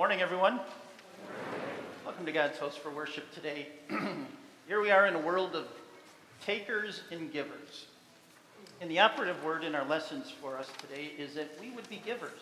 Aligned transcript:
Morning, 0.00 0.22
everyone. 0.22 0.58
Welcome 2.06 2.24
to 2.24 2.32
God's 2.32 2.58
house 2.58 2.74
for 2.74 2.88
worship 2.88 3.30
today. 3.34 3.66
Here 4.66 4.80
we 4.80 4.90
are 4.90 5.06
in 5.06 5.14
a 5.14 5.18
world 5.18 5.54
of 5.54 5.66
takers 6.42 7.02
and 7.10 7.30
givers. 7.30 7.84
And 8.80 8.90
the 8.90 8.98
operative 8.98 9.44
word 9.44 9.62
in 9.62 9.74
our 9.74 9.84
lessons 9.84 10.32
for 10.40 10.56
us 10.56 10.70
today 10.78 11.10
is 11.18 11.34
that 11.34 11.50
we 11.60 11.68
would 11.72 11.86
be 11.90 12.00
givers. 12.02 12.40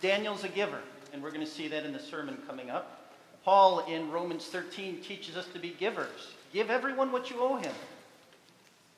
Daniel's 0.00 0.42
a 0.42 0.48
giver, 0.48 0.80
and 1.12 1.22
we're 1.22 1.30
going 1.30 1.46
to 1.46 1.50
see 1.50 1.68
that 1.68 1.86
in 1.86 1.92
the 1.92 2.00
sermon 2.00 2.36
coming 2.48 2.68
up. 2.68 3.14
Paul 3.44 3.86
in 3.86 4.10
Romans 4.10 4.46
13 4.46 5.02
teaches 5.02 5.36
us 5.36 5.46
to 5.52 5.60
be 5.60 5.76
givers. 5.78 6.32
Give 6.52 6.68
everyone 6.68 7.12
what 7.12 7.30
you 7.30 7.36
owe 7.38 7.58
him. 7.58 7.74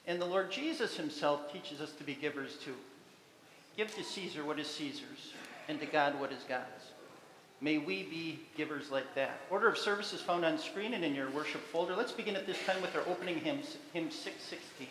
And 0.07 0.19
the 0.19 0.25
Lord 0.25 0.51
Jesus 0.51 0.97
himself 0.97 1.53
teaches 1.53 1.83
us 1.83 1.93
to 1.99 2.03
be 2.05 2.15
givers 2.15 2.57
too. 2.65 2.77
Give 3.77 3.95
to 3.95 4.03
Caesar 4.03 4.43
what 4.43 4.59
is 4.59 4.69
Caesar's, 4.69 5.35
and 5.69 5.79
to 5.81 5.87
God 5.87 6.19
what 6.19 6.33
is 6.33 6.45
God's. 6.49 6.94
May 7.65 7.79
we 7.79 8.03
be 8.03 8.41
givers 8.59 8.91
like 8.91 9.15
that. 9.15 9.41
Order 9.51 9.69
of 9.69 9.79
service 9.79 10.13
is 10.13 10.21
found 10.21 10.45
on 10.45 10.59
screen 10.59 10.93
and 10.93 11.03
in 11.03 11.15
your 11.15 11.31
worship 11.31 11.63
folder. 11.63 11.97
Let's 11.97 12.13
begin 12.13 12.37
at 12.37 12.45
this 12.45 12.59
time 12.67 12.83
with 12.83 12.95
our 12.95 13.01
opening 13.09 13.37
hymn, 13.37 13.61
hymn 13.95 14.11
616. 14.11 14.87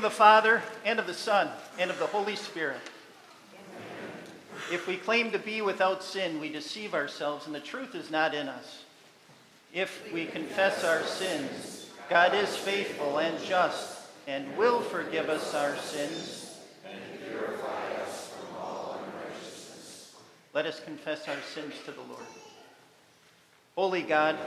Of 0.00 0.04
the 0.04 0.16
Father, 0.16 0.62
and 0.86 0.98
of 0.98 1.06
the 1.06 1.12
Son, 1.12 1.50
and 1.78 1.90
of 1.90 1.98
the 1.98 2.06
Holy 2.06 2.34
Spirit. 2.34 2.80
If 4.72 4.86
we 4.86 4.96
claim 4.96 5.30
to 5.32 5.38
be 5.38 5.60
without 5.60 6.02
sin, 6.02 6.40
we 6.40 6.48
deceive 6.48 6.94
ourselves, 6.94 7.44
and 7.44 7.54
the 7.54 7.60
truth 7.60 7.94
is 7.94 8.10
not 8.10 8.32
in 8.32 8.48
us. 8.48 8.84
If 9.74 10.10
we 10.10 10.24
confess 10.24 10.84
our 10.84 11.02
sins, 11.02 11.90
God 12.08 12.34
is 12.34 12.56
faithful 12.56 13.18
and 13.18 13.38
just, 13.44 14.00
and 14.26 14.56
will 14.56 14.80
forgive 14.80 15.28
us 15.28 15.54
our 15.54 15.76
sins. 15.76 16.58
And 16.90 16.98
purify 17.28 17.92
us 18.02 18.30
from 18.30 18.56
all 18.56 18.98
unrighteousness. 19.04 20.14
Let 20.54 20.64
us 20.64 20.80
confess 20.80 21.28
our 21.28 21.42
sins 21.52 21.74
to 21.84 21.92
the 21.92 22.00
Lord. 22.00 22.24
Holy 23.74 24.00
God, 24.00 24.38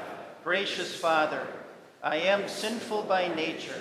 gracious 0.44 0.96
Father, 0.96 1.46
I 2.02 2.16
am 2.16 2.48
sinful 2.48 3.04
by 3.04 3.28
nature 3.36 3.80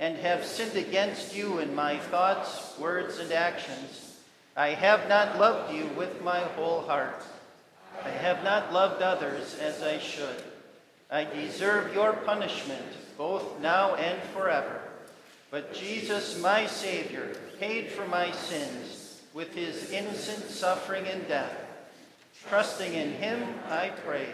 and 0.00 0.16
have 0.16 0.46
sinned 0.46 0.76
against 0.76 1.36
you 1.36 1.58
in 1.58 1.74
my 1.74 1.98
thoughts, 1.98 2.74
words, 2.78 3.18
and 3.18 3.30
actions. 3.30 4.16
I 4.56 4.70
have 4.70 5.08
not 5.10 5.38
loved 5.38 5.74
you 5.74 5.84
with 5.88 6.22
my 6.22 6.40
whole 6.40 6.80
heart. 6.80 7.22
I 8.02 8.08
have 8.08 8.42
not 8.42 8.72
loved 8.72 9.02
others 9.02 9.58
as 9.58 9.82
I 9.82 9.98
should. 9.98 10.42
I 11.10 11.24
deserve 11.24 11.92
your 11.92 12.14
punishment, 12.14 12.86
both 13.18 13.60
now 13.60 13.94
and 13.96 14.20
forever. 14.30 14.80
But 15.50 15.74
Jesus, 15.74 16.40
my 16.40 16.66
Savior, 16.66 17.36
paid 17.58 17.90
for 17.90 18.06
my 18.08 18.32
sins 18.32 19.20
with 19.34 19.54
his 19.54 19.90
innocent 19.90 20.44
suffering 20.48 21.06
and 21.08 21.28
death. 21.28 21.54
Trusting 22.48 22.94
in 22.94 23.12
him, 23.12 23.42
I 23.68 23.90
pray, 24.06 24.32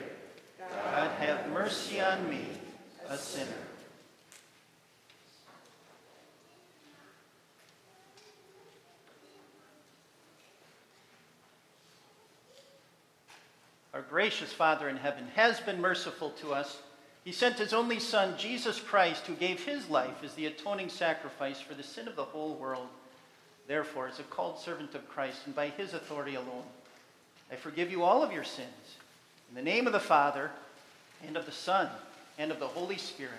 God 0.59 1.11
have 1.19 1.51
mercy 1.51 2.01
on 2.01 2.31
me, 2.31 2.47
a 3.09 3.17
sinner. 3.17 3.66
Our 13.97 14.03
gracious 14.03 14.53
Father 14.53 14.91
in 14.91 14.99
heaven, 14.99 15.27
has 15.37 15.59
been 15.59 15.81
merciful 15.81 16.29
to 16.29 16.53
us. 16.53 16.83
He 17.25 17.33
sent 17.33 17.59
his 17.59 17.73
only 17.73 17.99
Son, 17.99 18.35
Jesus 18.37 18.79
Christ, 18.79 19.27
who 19.27 19.35
gave 19.35 19.65
his 19.65 19.89
life 19.89 20.23
as 20.23 20.35
the 20.35 20.45
atoning 20.45 20.91
sacrifice 20.91 21.63
for 21.63 21.73
the 21.73 21.83
sin 21.83 22.07
of 22.07 22.15
the 22.15 22.23
whole 22.23 22.57
world. 22.57 22.89
Therefore, 23.67 24.07
as 24.07 24.21
a 24.21 24.25
called 24.25 24.59
servant 24.59 24.95
of 24.95 25.09
Christ 25.09 25.39
and 25.47 25.57
by 25.57 25.69
his 25.69 25.95
authority 25.95 26.35
alone, 26.35 26.65
I 27.51 27.57
forgive 27.57 27.91
you 27.91 28.03
all 28.03 28.23
of 28.23 28.33
your 28.33 28.45
sins. 28.45 28.69
In 29.49 29.55
the 29.55 29.63
name 29.63 29.87
of 29.87 29.95
the 29.95 29.99
Father, 29.99 30.51
and 31.27 31.35
of 31.35 31.47
the 31.47 31.53
Son, 31.53 31.89
and 32.37 32.51
of 32.51 32.61
the 32.61 32.69
Holy 32.69 32.99
Spirit. 32.99 33.33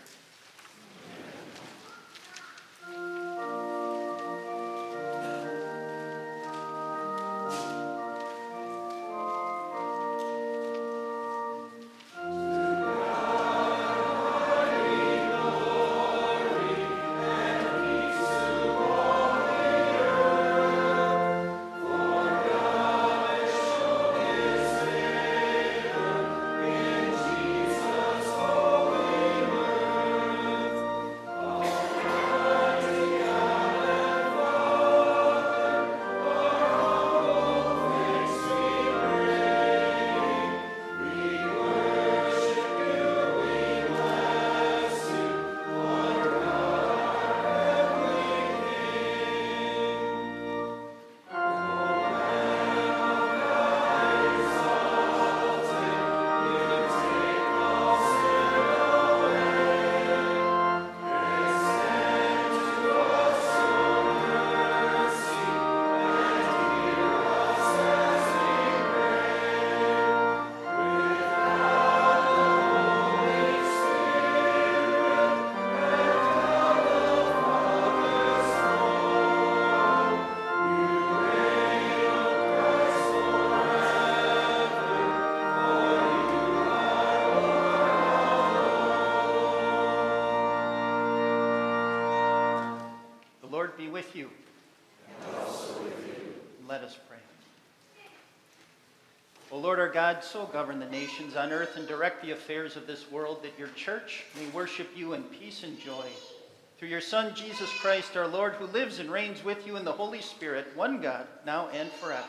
God, 100.17 100.23
so 100.23 100.45
govern 100.47 100.79
the 100.79 100.87
nations 100.87 101.35
on 101.35 101.51
earth 101.51 101.77
and 101.77 101.87
direct 101.87 102.23
the 102.23 102.31
affairs 102.31 102.75
of 102.75 102.87
this 102.87 103.11
world 103.11 103.43
that 103.43 103.57
your 103.57 103.67
church 103.69 104.25
may 104.35 104.47
worship 104.47 104.89
you 104.95 105.13
in 105.13 105.21
peace 105.23 105.61
and 105.61 105.79
joy. 105.79 106.05
Through 106.79 106.87
your 106.87 107.01
Son, 107.01 107.35
Jesus 107.35 107.69
Christ, 107.81 108.17
our 108.17 108.27
Lord, 108.27 108.53
who 108.53 108.65
lives 108.65 108.97
and 108.97 109.11
reigns 109.11 109.43
with 109.43 109.67
you 109.67 109.75
in 109.75 109.85
the 109.85 109.91
Holy 109.91 110.21
Spirit, 110.21 110.65
one 110.73 111.01
God, 111.01 111.27
now 111.45 111.67
and 111.69 111.91
forever. 111.91 112.23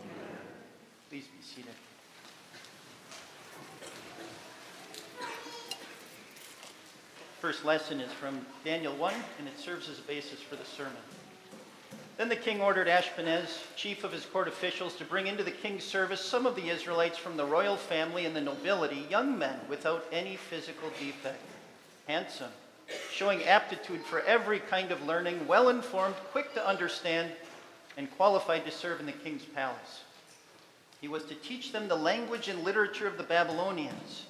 Amen. 0.00 0.38
Please 1.08 1.26
be 1.26 1.42
seated. 1.44 1.70
First 7.40 7.64
lesson 7.64 8.00
is 8.00 8.12
from 8.12 8.44
Daniel 8.64 8.96
1, 8.96 9.14
and 9.38 9.46
it 9.46 9.56
serves 9.56 9.88
as 9.88 10.00
a 10.00 10.02
basis 10.02 10.40
for 10.40 10.56
the 10.56 10.64
sermon. 10.64 10.96
Then 12.22 12.28
the 12.28 12.36
king 12.36 12.60
ordered 12.60 12.86
Ashpenaz, 12.86 13.48
chief 13.74 14.04
of 14.04 14.12
his 14.12 14.24
court 14.24 14.46
officials, 14.46 14.94
to 14.94 15.04
bring 15.04 15.26
into 15.26 15.42
the 15.42 15.50
king's 15.50 15.82
service 15.82 16.24
some 16.24 16.46
of 16.46 16.54
the 16.54 16.68
Israelites 16.68 17.18
from 17.18 17.36
the 17.36 17.44
royal 17.44 17.76
family 17.76 18.26
and 18.26 18.36
the 18.36 18.40
nobility, 18.40 19.04
young 19.10 19.36
men 19.36 19.58
without 19.68 20.06
any 20.12 20.36
physical 20.36 20.88
defect, 21.00 21.42
handsome, 22.06 22.52
showing 23.10 23.42
aptitude 23.42 24.02
for 24.04 24.20
every 24.20 24.60
kind 24.60 24.92
of 24.92 25.04
learning, 25.04 25.48
well 25.48 25.68
informed, 25.68 26.14
quick 26.30 26.54
to 26.54 26.64
understand, 26.64 27.32
and 27.96 28.08
qualified 28.12 28.64
to 28.66 28.70
serve 28.70 29.00
in 29.00 29.06
the 29.06 29.10
king's 29.10 29.44
palace. 29.44 30.04
He 31.00 31.08
was 31.08 31.24
to 31.24 31.34
teach 31.34 31.72
them 31.72 31.88
the 31.88 31.96
language 31.96 32.46
and 32.46 32.62
literature 32.62 33.08
of 33.08 33.18
the 33.18 33.24
Babylonians 33.24 34.26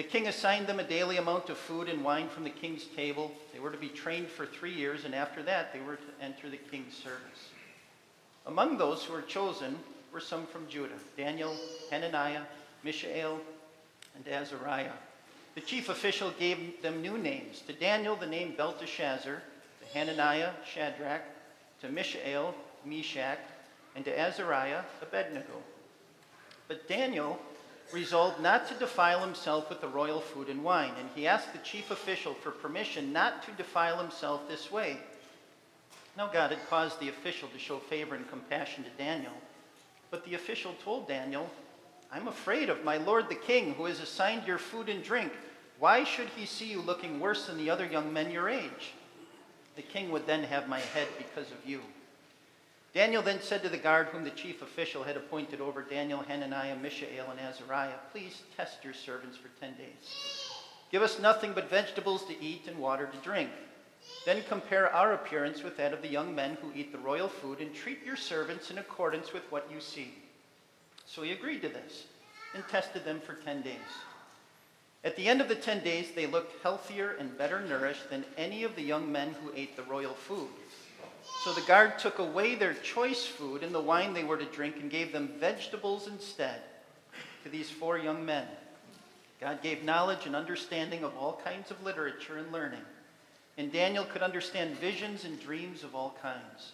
the 0.00 0.08
king 0.08 0.28
assigned 0.28 0.66
them 0.66 0.80
a 0.80 0.82
daily 0.82 1.18
amount 1.18 1.50
of 1.50 1.58
food 1.58 1.86
and 1.86 2.02
wine 2.02 2.26
from 2.30 2.42
the 2.42 2.48
king's 2.48 2.84
table. 2.96 3.30
They 3.52 3.58
were 3.58 3.70
to 3.70 3.76
be 3.76 3.90
trained 3.90 4.28
for 4.28 4.46
three 4.46 4.72
years, 4.72 5.04
and 5.04 5.14
after 5.14 5.42
that, 5.42 5.74
they 5.74 5.80
were 5.80 5.96
to 5.96 6.24
enter 6.24 6.48
the 6.48 6.56
king's 6.56 6.96
service. 6.96 7.50
Among 8.46 8.78
those 8.78 9.04
who 9.04 9.12
were 9.12 9.20
chosen 9.20 9.78
were 10.10 10.18
some 10.18 10.46
from 10.46 10.66
Judah 10.70 10.94
Daniel, 11.18 11.54
Hananiah, 11.90 12.44
Mishael, 12.82 13.40
and 14.16 14.26
Azariah. 14.26 14.96
The 15.54 15.60
chief 15.60 15.90
official 15.90 16.32
gave 16.38 16.80
them 16.80 17.02
new 17.02 17.18
names. 17.18 17.60
To 17.66 17.74
Daniel, 17.74 18.16
the 18.16 18.26
name 18.26 18.54
Belteshazzar, 18.56 19.42
to 19.82 19.98
Hananiah, 19.98 20.52
Shadrach, 20.64 21.24
to 21.82 21.90
Mishael, 21.90 22.54
Meshach, 22.86 23.38
and 23.94 24.06
to 24.06 24.18
Azariah, 24.18 24.80
Abednego. 25.02 25.62
But 26.68 26.88
Daniel 26.88 27.38
resolved 27.92 28.40
not 28.40 28.68
to 28.68 28.74
defile 28.74 29.20
himself 29.20 29.68
with 29.68 29.80
the 29.80 29.88
royal 29.88 30.20
food 30.20 30.48
and 30.48 30.62
wine, 30.62 30.92
and 30.98 31.08
he 31.14 31.26
asked 31.26 31.52
the 31.52 31.58
chief 31.58 31.90
official 31.90 32.34
for 32.34 32.50
permission 32.50 33.12
not 33.12 33.42
to 33.44 33.52
defile 33.52 33.98
himself 33.98 34.48
this 34.48 34.70
way. 34.70 34.98
Now, 36.16 36.26
God 36.26 36.50
had 36.50 36.68
caused 36.68 37.00
the 37.00 37.08
official 37.08 37.48
to 37.48 37.58
show 37.58 37.78
favor 37.78 38.14
and 38.14 38.28
compassion 38.28 38.84
to 38.84 38.90
Daniel, 39.02 39.32
but 40.10 40.24
the 40.24 40.34
official 40.34 40.74
told 40.84 41.08
Daniel, 41.08 41.48
I'm 42.12 42.28
afraid 42.28 42.68
of 42.68 42.84
my 42.84 42.96
lord 42.96 43.28
the 43.28 43.36
king, 43.36 43.74
who 43.74 43.84
has 43.84 44.00
assigned 44.00 44.46
your 44.46 44.58
food 44.58 44.88
and 44.88 45.02
drink. 45.02 45.32
Why 45.78 46.04
should 46.04 46.28
he 46.36 46.44
see 46.44 46.66
you 46.66 46.80
looking 46.80 47.20
worse 47.20 47.46
than 47.46 47.56
the 47.56 47.70
other 47.70 47.86
young 47.86 48.12
men 48.12 48.30
your 48.30 48.48
age? 48.48 48.92
The 49.76 49.82
king 49.82 50.10
would 50.10 50.26
then 50.26 50.42
have 50.42 50.68
my 50.68 50.80
head 50.80 51.08
because 51.16 51.50
of 51.52 51.64
you. 51.64 51.80
Daniel 52.92 53.22
then 53.22 53.40
said 53.40 53.62
to 53.62 53.68
the 53.68 53.76
guard 53.76 54.08
whom 54.08 54.24
the 54.24 54.30
chief 54.30 54.62
official 54.62 55.04
had 55.04 55.16
appointed 55.16 55.60
over 55.60 55.82
Daniel, 55.82 56.24
Hananiah, 56.26 56.76
Mishael, 56.76 57.30
and 57.30 57.38
Azariah, 57.38 57.98
Please 58.10 58.42
test 58.56 58.82
your 58.82 58.94
servants 58.94 59.36
for 59.36 59.48
ten 59.60 59.74
days. 59.74 60.16
Give 60.90 61.02
us 61.02 61.20
nothing 61.20 61.52
but 61.52 61.70
vegetables 61.70 62.24
to 62.24 62.42
eat 62.42 62.66
and 62.66 62.78
water 62.78 63.06
to 63.06 63.18
drink. 63.18 63.50
Then 64.24 64.42
compare 64.48 64.92
our 64.92 65.12
appearance 65.12 65.62
with 65.62 65.76
that 65.76 65.92
of 65.92 66.02
the 66.02 66.08
young 66.08 66.34
men 66.34 66.58
who 66.60 66.72
eat 66.74 66.90
the 66.90 66.98
royal 66.98 67.28
food 67.28 67.60
and 67.60 67.72
treat 67.72 68.04
your 68.04 68.16
servants 68.16 68.70
in 68.70 68.78
accordance 68.78 69.32
with 69.32 69.44
what 69.50 69.70
you 69.72 69.80
see. 69.80 70.12
So 71.06 71.22
he 71.22 71.30
agreed 71.30 71.62
to 71.62 71.68
this 71.68 72.04
and 72.54 72.66
tested 72.66 73.04
them 73.04 73.20
for 73.20 73.34
ten 73.34 73.62
days. 73.62 74.02
At 75.04 75.16
the 75.16 75.28
end 75.28 75.40
of 75.40 75.48
the 75.48 75.54
ten 75.54 75.82
days, 75.82 76.08
they 76.14 76.26
looked 76.26 76.60
healthier 76.62 77.16
and 77.18 77.38
better 77.38 77.60
nourished 77.60 78.10
than 78.10 78.24
any 78.36 78.64
of 78.64 78.76
the 78.76 78.82
young 78.82 79.10
men 79.10 79.34
who 79.42 79.52
ate 79.54 79.76
the 79.76 79.82
royal 79.84 80.14
food. 80.14 80.50
So 81.42 81.54
the 81.54 81.62
guard 81.62 81.98
took 81.98 82.18
away 82.18 82.54
their 82.54 82.74
choice 82.74 83.24
food 83.24 83.62
and 83.62 83.74
the 83.74 83.80
wine 83.80 84.12
they 84.12 84.24
were 84.24 84.36
to 84.36 84.44
drink 84.44 84.76
and 84.76 84.90
gave 84.90 85.10
them 85.10 85.32
vegetables 85.40 86.06
instead 86.06 86.60
to 87.44 87.48
these 87.48 87.70
four 87.70 87.96
young 87.96 88.26
men. 88.26 88.46
God 89.40 89.62
gave 89.62 89.82
knowledge 89.82 90.26
and 90.26 90.36
understanding 90.36 91.02
of 91.02 91.16
all 91.16 91.40
kinds 91.42 91.70
of 91.70 91.82
literature 91.82 92.36
and 92.36 92.52
learning. 92.52 92.82
And 93.56 93.72
Daniel 93.72 94.04
could 94.04 94.20
understand 94.20 94.76
visions 94.76 95.24
and 95.24 95.40
dreams 95.40 95.82
of 95.82 95.94
all 95.94 96.14
kinds. 96.20 96.72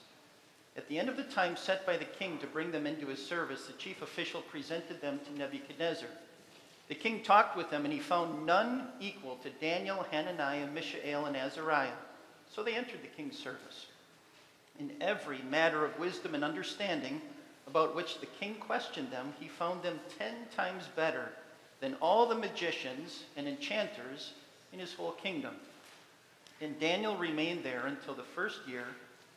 At 0.76 0.88
the 0.88 0.98
end 0.98 1.08
of 1.08 1.16
the 1.16 1.22
time 1.22 1.56
set 1.56 1.86
by 1.86 1.96
the 1.96 2.04
king 2.04 2.38
to 2.38 2.48
bring 2.48 2.72
them 2.72 2.88
into 2.88 3.06
his 3.06 3.24
service, 3.24 3.66
the 3.66 3.72
chief 3.74 4.02
official 4.02 4.42
presented 4.42 5.00
them 5.00 5.20
to 5.26 5.38
Nebuchadnezzar. 5.38 6.08
The 6.88 6.96
king 6.96 7.22
talked 7.22 7.56
with 7.56 7.70
them, 7.70 7.84
and 7.84 7.94
he 7.94 8.00
found 8.00 8.44
none 8.44 8.88
equal 8.98 9.36
to 9.44 9.50
Daniel, 9.60 10.04
Hananiah, 10.10 10.66
Mishael, 10.66 11.26
and 11.26 11.36
Azariah. 11.36 11.90
So 12.52 12.64
they 12.64 12.74
entered 12.74 13.02
the 13.02 13.16
king's 13.16 13.38
service 13.38 13.86
in 14.78 14.92
every 15.00 15.40
matter 15.50 15.84
of 15.84 15.98
wisdom 15.98 16.34
and 16.34 16.44
understanding 16.44 17.20
about 17.66 17.96
which 17.96 18.20
the 18.20 18.26
king 18.26 18.54
questioned 18.54 19.10
them, 19.10 19.32
he 19.40 19.48
found 19.48 19.82
them 19.82 19.98
ten 20.18 20.34
times 20.54 20.84
better 20.94 21.30
than 21.80 21.94
all 22.00 22.26
the 22.26 22.34
magicians 22.34 23.24
and 23.36 23.48
enchanters 23.48 24.32
in 24.72 24.78
his 24.78 24.94
whole 24.94 25.12
kingdom. 25.12 25.54
And 26.60 26.78
Daniel 26.80 27.16
remained 27.16 27.64
there 27.64 27.86
until 27.86 28.14
the 28.14 28.22
first 28.22 28.60
year 28.66 28.86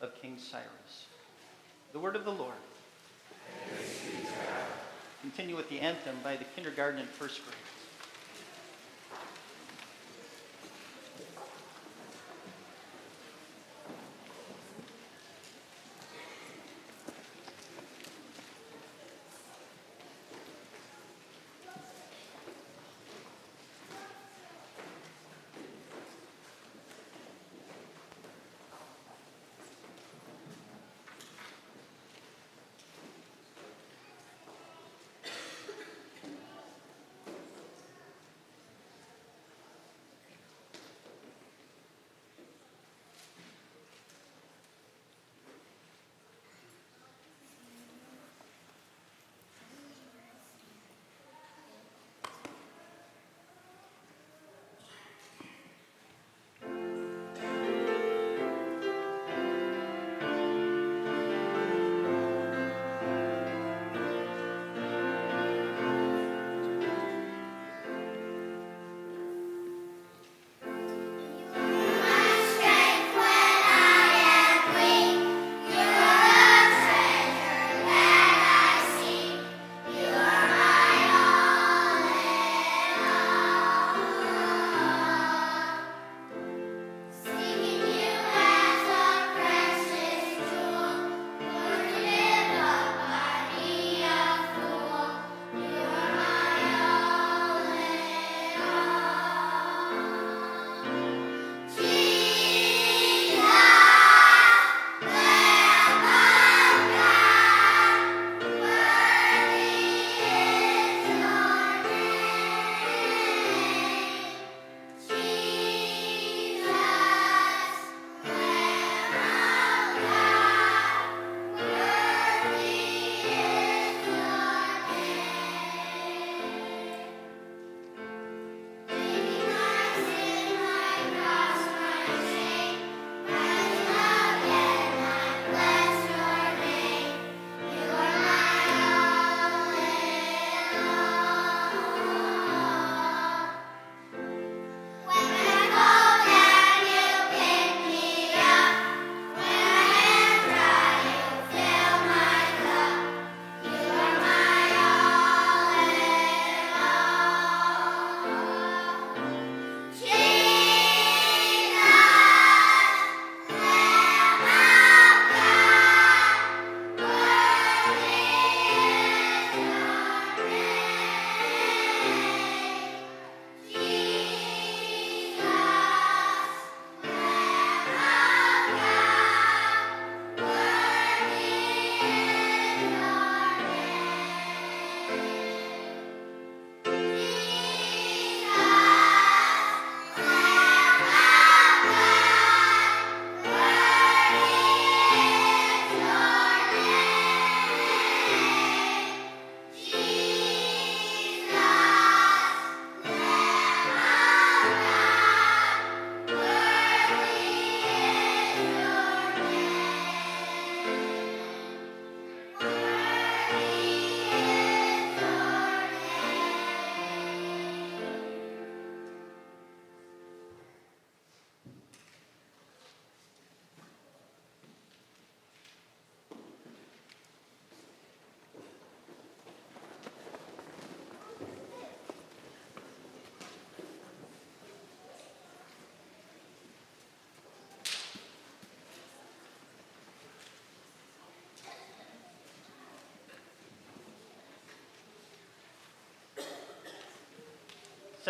of 0.00 0.14
King 0.20 0.38
Cyrus. 0.38 1.06
The 1.92 1.98
word 1.98 2.16
of 2.16 2.24
the 2.24 2.32
Lord. 2.32 2.54
Continue 5.20 5.56
with 5.56 5.68
the 5.68 5.80
anthem 5.80 6.16
by 6.24 6.36
the 6.36 6.44
kindergarten 6.56 7.00
and 7.00 7.08
first 7.08 7.44
grade. 7.44 7.69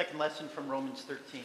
Second 0.01 0.19
lesson 0.19 0.49
from 0.49 0.67
Romans 0.67 1.05
13. 1.07 1.43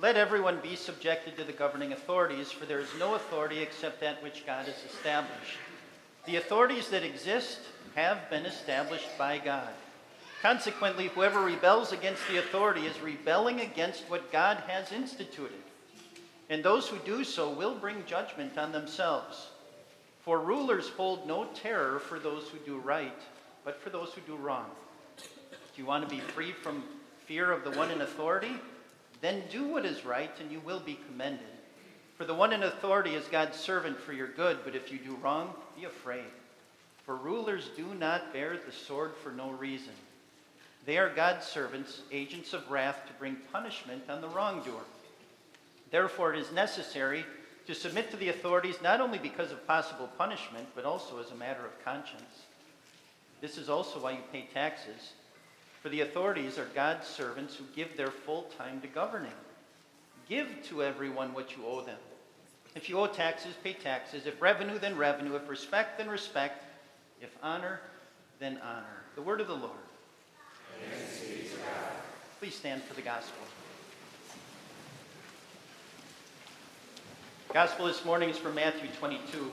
Let 0.00 0.16
everyone 0.16 0.58
be 0.64 0.74
subjected 0.74 1.36
to 1.36 1.44
the 1.44 1.52
governing 1.52 1.92
authorities, 1.92 2.50
for 2.50 2.66
there 2.66 2.80
is 2.80 2.88
no 2.98 3.14
authority 3.14 3.60
except 3.60 4.00
that 4.00 4.20
which 4.20 4.44
God 4.44 4.66
has 4.66 4.74
established. 4.92 5.56
The 6.24 6.38
authorities 6.38 6.88
that 6.88 7.04
exist 7.04 7.60
have 7.94 8.28
been 8.30 8.46
established 8.46 9.16
by 9.16 9.38
God. 9.38 9.68
Consequently, 10.42 11.06
whoever 11.06 11.40
rebels 11.40 11.92
against 11.92 12.26
the 12.26 12.38
authority 12.38 12.84
is 12.84 13.00
rebelling 13.00 13.60
against 13.60 14.02
what 14.10 14.32
God 14.32 14.56
has 14.66 14.90
instituted. 14.90 15.62
And 16.50 16.64
those 16.64 16.88
who 16.88 16.98
do 17.06 17.22
so 17.22 17.48
will 17.48 17.76
bring 17.76 18.04
judgment 18.06 18.58
on 18.58 18.72
themselves. 18.72 19.50
For 20.22 20.40
rulers 20.40 20.88
hold 20.88 21.28
no 21.28 21.44
terror 21.54 22.00
for 22.00 22.18
those 22.18 22.48
who 22.48 22.58
do 22.58 22.78
right, 22.78 23.20
but 23.64 23.80
for 23.80 23.90
those 23.90 24.12
who 24.14 24.20
do 24.22 24.34
wrong. 24.34 24.66
Do 25.16 25.80
you 25.80 25.86
want 25.86 26.08
to 26.08 26.12
be 26.12 26.20
free 26.20 26.50
from 26.50 26.82
fear 27.26 27.52
of 27.52 27.64
the 27.64 27.72
one 27.72 27.90
in 27.90 28.00
authority? 28.00 28.52
Then 29.20 29.42
do 29.50 29.66
what 29.66 29.84
is 29.84 30.04
right, 30.04 30.30
and 30.40 30.50
you 30.50 30.60
will 30.60 30.80
be 30.80 30.98
commended. 31.08 31.46
For 32.16 32.24
the 32.24 32.34
one 32.34 32.52
in 32.52 32.62
authority 32.62 33.14
is 33.14 33.26
God's 33.26 33.58
servant 33.58 33.98
for 33.98 34.12
your 34.12 34.28
good, 34.28 34.58
but 34.64 34.74
if 34.74 34.90
you 34.90 34.98
do 34.98 35.16
wrong, 35.16 35.52
be 35.76 35.84
afraid. 35.84 36.24
For 37.04 37.16
rulers 37.16 37.70
do 37.76 37.86
not 37.94 38.32
bear 38.32 38.56
the 38.56 38.72
sword 38.72 39.12
for 39.22 39.30
no 39.30 39.50
reason. 39.50 39.92
They 40.86 40.98
are 40.98 41.10
God's 41.10 41.46
servants, 41.46 42.02
agents 42.12 42.52
of 42.52 42.70
wrath 42.70 43.06
to 43.06 43.12
bring 43.14 43.36
punishment 43.52 44.04
on 44.08 44.20
the 44.20 44.28
wrongdoer. 44.28 44.84
Therefore, 45.90 46.32
it 46.32 46.40
is 46.40 46.52
necessary 46.52 47.24
to 47.66 47.74
submit 47.74 48.10
to 48.10 48.16
the 48.16 48.28
authorities 48.28 48.76
not 48.82 49.00
only 49.00 49.18
because 49.18 49.50
of 49.50 49.66
possible 49.66 50.08
punishment, 50.16 50.66
but 50.74 50.84
also 50.84 51.20
as 51.20 51.32
a 51.32 51.36
matter 51.36 51.64
of 51.64 51.84
conscience. 51.84 52.44
This 53.40 53.58
is 53.58 53.68
also 53.68 53.98
why 53.98 54.12
you 54.12 54.18
pay 54.32 54.48
taxes 54.54 55.12
for 55.86 55.90
the 55.90 56.00
authorities 56.00 56.58
are 56.58 56.66
God's 56.74 57.06
servants 57.06 57.54
who 57.54 57.62
give 57.76 57.96
their 57.96 58.10
full 58.10 58.50
time 58.58 58.80
to 58.80 58.88
governing. 58.88 59.30
Give 60.28 60.48
to 60.64 60.82
everyone 60.82 61.32
what 61.32 61.56
you 61.56 61.64
owe 61.64 61.82
them. 61.82 62.00
If 62.74 62.88
you 62.88 62.98
owe 62.98 63.06
taxes, 63.06 63.54
pay 63.62 63.74
taxes. 63.74 64.26
If 64.26 64.42
revenue, 64.42 64.80
then 64.80 64.96
revenue. 64.96 65.36
If 65.36 65.48
respect, 65.48 65.96
then 65.96 66.08
respect. 66.10 66.64
If 67.20 67.30
honor, 67.40 67.78
then 68.40 68.58
honor. 68.64 69.04
The 69.14 69.22
word 69.22 69.40
of 69.40 69.46
the 69.46 69.54
Lord. 69.54 69.78
Please 72.40 72.56
stand 72.56 72.82
for 72.82 72.94
the 72.94 73.02
gospel. 73.02 73.46
Gospel 77.52 77.86
this 77.86 78.04
morning 78.04 78.28
is 78.28 78.38
from 78.38 78.56
Matthew 78.56 78.88
22. 78.98 79.52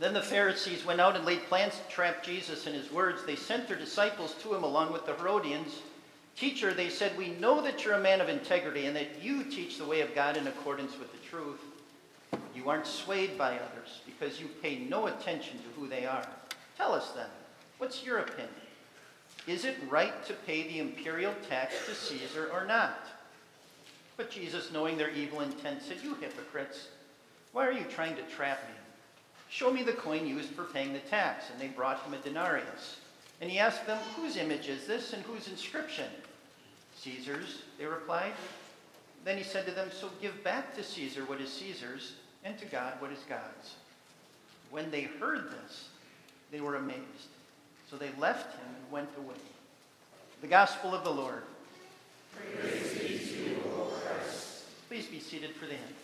Then 0.00 0.12
the 0.12 0.22
Pharisees 0.22 0.84
went 0.84 1.00
out 1.00 1.16
and 1.16 1.24
laid 1.24 1.44
plans 1.44 1.74
to 1.78 1.94
trap 1.94 2.24
Jesus 2.24 2.66
in 2.66 2.74
his 2.74 2.90
words. 2.90 3.24
They 3.24 3.36
sent 3.36 3.68
their 3.68 3.76
disciples 3.78 4.34
to 4.42 4.54
him 4.54 4.64
along 4.64 4.92
with 4.92 5.06
the 5.06 5.14
Herodians. 5.14 5.80
Teacher, 6.36 6.74
they 6.74 6.88
said, 6.88 7.16
we 7.16 7.28
know 7.28 7.62
that 7.62 7.84
you're 7.84 7.94
a 7.94 8.00
man 8.00 8.20
of 8.20 8.28
integrity 8.28 8.86
and 8.86 8.96
that 8.96 9.22
you 9.22 9.44
teach 9.44 9.78
the 9.78 9.84
way 9.84 10.00
of 10.00 10.14
God 10.14 10.36
in 10.36 10.48
accordance 10.48 10.98
with 10.98 11.12
the 11.12 11.28
truth. 11.28 11.60
You 12.54 12.68
aren't 12.68 12.86
swayed 12.86 13.38
by 13.38 13.54
others 13.54 14.00
because 14.04 14.40
you 14.40 14.48
pay 14.62 14.78
no 14.78 15.06
attention 15.06 15.58
to 15.58 15.80
who 15.80 15.86
they 15.86 16.06
are. 16.06 16.26
Tell 16.76 16.92
us 16.92 17.12
then, 17.12 17.28
what's 17.78 18.04
your 18.04 18.18
opinion? 18.18 18.50
Is 19.46 19.64
it 19.64 19.76
right 19.88 20.24
to 20.26 20.32
pay 20.32 20.66
the 20.66 20.80
imperial 20.80 21.34
tax 21.48 21.86
to 21.86 21.94
Caesar 21.94 22.50
or 22.52 22.64
not? 22.64 23.06
But 24.16 24.30
Jesus, 24.30 24.72
knowing 24.72 24.96
their 24.96 25.10
evil 25.10 25.40
intent, 25.40 25.82
said, 25.82 25.98
You 26.02 26.14
hypocrites, 26.14 26.88
why 27.52 27.66
are 27.66 27.72
you 27.72 27.84
trying 27.84 28.16
to 28.16 28.22
trap 28.22 28.60
me? 28.68 28.83
Show 29.54 29.72
me 29.72 29.84
the 29.84 29.92
coin 29.92 30.26
used 30.26 30.50
for 30.50 30.64
paying 30.64 30.92
the 30.92 30.98
tax. 30.98 31.44
And 31.48 31.60
they 31.60 31.68
brought 31.68 32.02
him 32.02 32.12
a 32.12 32.18
denarius. 32.18 32.96
And 33.40 33.48
he 33.48 33.60
asked 33.60 33.86
them, 33.86 33.98
Whose 34.16 34.36
image 34.36 34.68
is 34.68 34.84
this 34.84 35.12
and 35.12 35.22
whose 35.22 35.46
inscription? 35.46 36.10
Caesar's, 36.96 37.62
they 37.78 37.86
replied. 37.86 38.32
Then 39.24 39.38
he 39.38 39.44
said 39.44 39.64
to 39.66 39.70
them, 39.70 39.90
So 39.92 40.10
give 40.20 40.42
back 40.42 40.74
to 40.74 40.82
Caesar 40.82 41.24
what 41.26 41.40
is 41.40 41.52
Caesar's, 41.52 42.14
and 42.42 42.58
to 42.58 42.64
God 42.66 42.94
what 42.98 43.12
is 43.12 43.20
God's. 43.28 43.76
When 44.72 44.90
they 44.90 45.02
heard 45.02 45.52
this, 45.52 45.88
they 46.50 46.60
were 46.60 46.74
amazed. 46.74 47.30
So 47.88 47.96
they 47.96 48.10
left 48.18 48.56
him 48.56 48.66
and 48.66 48.90
went 48.90 49.10
away. 49.16 49.36
The 50.40 50.48
Gospel 50.48 50.96
of 50.96 51.04
the 51.04 51.10
Lord. 51.10 51.44
Praise 52.34 52.92
be 52.94 53.18
to 53.18 53.50
you, 53.50 53.56
O 53.76 53.92
Christ. 54.02 54.64
Please 54.88 55.06
be 55.06 55.20
seated 55.20 55.54
for 55.54 55.66
the 55.66 55.74
hymn. 55.74 55.94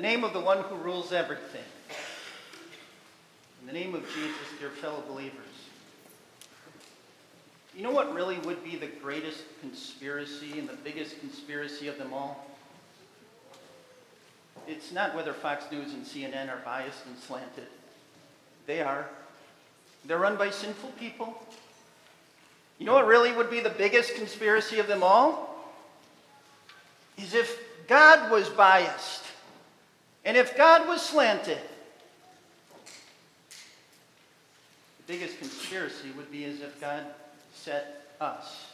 The 0.00 0.06
name 0.06 0.24
of 0.24 0.32
the 0.32 0.40
one 0.40 0.62
who 0.62 0.76
rules 0.76 1.12
everything. 1.12 1.60
In 3.60 3.66
the 3.66 3.72
name 3.74 3.94
of 3.94 4.02
Jesus, 4.14 4.58
dear 4.58 4.70
fellow 4.70 5.02
believers. 5.06 5.34
You 7.76 7.82
know 7.82 7.90
what 7.90 8.14
really 8.14 8.38
would 8.38 8.64
be 8.64 8.76
the 8.76 8.86
greatest 8.86 9.42
conspiracy 9.60 10.58
and 10.58 10.66
the 10.66 10.76
biggest 10.84 11.20
conspiracy 11.20 11.86
of 11.86 11.98
them 11.98 12.14
all? 12.14 12.46
It's 14.66 14.90
not 14.90 15.14
whether 15.14 15.34
Fox 15.34 15.66
News 15.70 15.92
and 15.92 16.06
CNN 16.06 16.48
are 16.48 16.62
biased 16.64 17.04
and 17.04 17.18
slanted. 17.18 17.66
They 18.66 18.80
are. 18.80 19.06
They're 20.06 20.18
run 20.18 20.38
by 20.38 20.48
sinful 20.48 20.92
people. 20.98 21.44
You 22.78 22.86
know 22.86 22.94
what 22.94 23.06
really 23.06 23.32
would 23.32 23.50
be 23.50 23.60
the 23.60 23.68
biggest 23.68 24.14
conspiracy 24.14 24.78
of 24.78 24.86
them 24.86 25.02
all? 25.02 25.62
Is 27.18 27.34
if 27.34 27.58
God 27.86 28.32
was 28.32 28.48
biased 28.48 29.19
and 30.30 30.36
if 30.36 30.56
God 30.56 30.86
was 30.86 31.02
slanted. 31.02 31.58
The 34.98 35.12
biggest 35.12 35.40
conspiracy 35.40 36.12
would 36.16 36.30
be 36.30 36.44
as 36.44 36.60
if 36.60 36.80
God 36.80 37.02
set 37.52 38.14
us, 38.20 38.66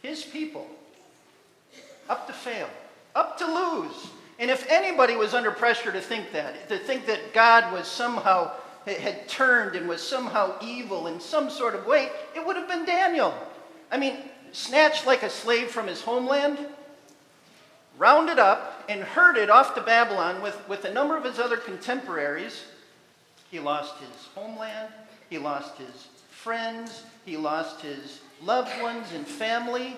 his 0.00 0.22
people, 0.22 0.68
up 2.08 2.28
to 2.28 2.32
fail, 2.32 2.70
up 3.16 3.36
to 3.38 3.46
lose. 3.46 4.10
And 4.38 4.48
if 4.48 4.64
anybody 4.70 5.16
was 5.16 5.34
under 5.34 5.50
pressure 5.50 5.90
to 5.90 6.00
think 6.00 6.30
that, 6.30 6.68
to 6.68 6.78
think 6.78 7.04
that 7.06 7.34
God 7.34 7.72
was 7.72 7.88
somehow 7.88 8.52
had 8.86 9.26
turned 9.26 9.74
and 9.74 9.88
was 9.88 10.00
somehow 10.00 10.54
evil 10.62 11.08
in 11.08 11.18
some 11.18 11.50
sort 11.50 11.74
of 11.74 11.84
way, 11.84 12.10
it 12.36 12.46
would 12.46 12.54
have 12.54 12.68
been 12.68 12.84
Daniel. 12.84 13.34
I 13.90 13.98
mean, 13.98 14.18
snatched 14.52 15.04
like 15.04 15.24
a 15.24 15.30
slave 15.30 15.72
from 15.72 15.88
his 15.88 16.00
homeland, 16.00 16.64
rounded 17.98 18.38
up, 18.38 18.84
and 18.88 19.02
herded 19.02 19.50
off 19.50 19.74
to 19.74 19.80
Babylon 19.80 20.42
with, 20.42 20.56
with 20.68 20.84
a 20.84 20.92
number 20.92 21.16
of 21.16 21.24
his 21.24 21.38
other 21.38 21.56
contemporaries. 21.56 22.64
He 23.50 23.60
lost 23.60 23.96
his 23.98 24.28
homeland, 24.34 24.92
he 25.28 25.38
lost 25.38 25.76
his 25.76 26.08
friends, 26.30 27.04
he 27.24 27.36
lost 27.36 27.80
his 27.80 28.20
loved 28.42 28.70
ones 28.82 29.12
and 29.14 29.26
family. 29.26 29.96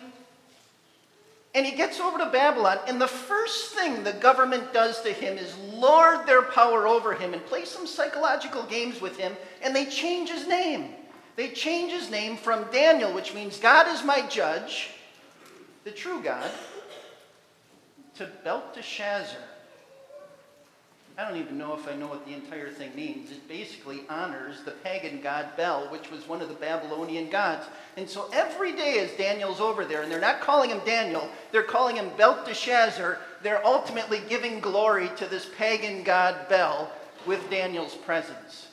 And 1.54 1.64
he 1.64 1.76
gets 1.76 2.00
over 2.00 2.18
to 2.18 2.26
Babylon, 2.26 2.78
and 2.88 3.00
the 3.00 3.06
first 3.06 3.74
thing 3.74 4.02
the 4.02 4.12
government 4.12 4.72
does 4.72 5.00
to 5.02 5.12
him 5.12 5.38
is 5.38 5.56
lord 5.72 6.26
their 6.26 6.42
power 6.42 6.88
over 6.88 7.14
him 7.14 7.32
and 7.32 7.46
play 7.46 7.64
some 7.64 7.86
psychological 7.86 8.64
games 8.64 9.00
with 9.00 9.16
him, 9.16 9.36
and 9.62 9.74
they 9.74 9.86
change 9.86 10.30
his 10.30 10.48
name. 10.48 10.90
They 11.36 11.50
change 11.50 11.92
his 11.92 12.10
name 12.10 12.36
from 12.36 12.70
Daniel, 12.72 13.12
which 13.12 13.34
means 13.34 13.58
God 13.58 13.86
is 13.88 14.04
my 14.04 14.26
judge, 14.26 14.90
the 15.84 15.90
true 15.92 16.22
God, 16.22 16.50
to 18.16 18.30
Belteshazzar, 18.44 19.40
I 21.16 21.28
don't 21.28 21.38
even 21.38 21.58
know 21.58 21.74
if 21.74 21.88
I 21.88 21.94
know 21.94 22.08
what 22.08 22.26
the 22.26 22.34
entire 22.34 22.70
thing 22.70 22.94
means. 22.96 23.30
It 23.30 23.46
basically 23.46 24.00
honors 24.08 24.62
the 24.64 24.72
pagan 24.72 25.20
god 25.20 25.56
Bel, 25.56 25.86
which 25.90 26.10
was 26.10 26.26
one 26.26 26.42
of 26.42 26.48
the 26.48 26.54
Babylonian 26.54 27.30
gods. 27.30 27.66
And 27.96 28.10
so 28.10 28.28
every 28.32 28.72
day 28.72 28.98
as 28.98 29.12
Daniel's 29.12 29.60
over 29.60 29.84
there, 29.84 30.02
and 30.02 30.10
they're 30.10 30.20
not 30.20 30.40
calling 30.40 30.70
him 30.70 30.80
Daniel, 30.84 31.28
they're 31.52 31.62
calling 31.62 31.94
him 31.94 32.10
Belteshazzar, 32.16 33.18
they're 33.44 33.64
ultimately 33.64 34.22
giving 34.28 34.58
glory 34.58 35.08
to 35.16 35.26
this 35.26 35.48
pagan 35.56 36.02
god 36.02 36.48
Bel 36.48 36.90
with 37.26 37.48
Daniel's 37.48 37.94
presence. 37.94 38.66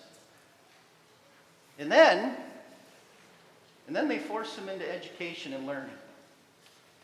And 1.77 1.91
then, 1.91 2.35
and 3.85 3.95
then 3.95 4.07
they 4.07 4.17
force 4.17 4.55
him 4.55 4.67
into 4.67 4.91
education 4.91 5.53
and 5.53 5.67
learning 5.67 5.91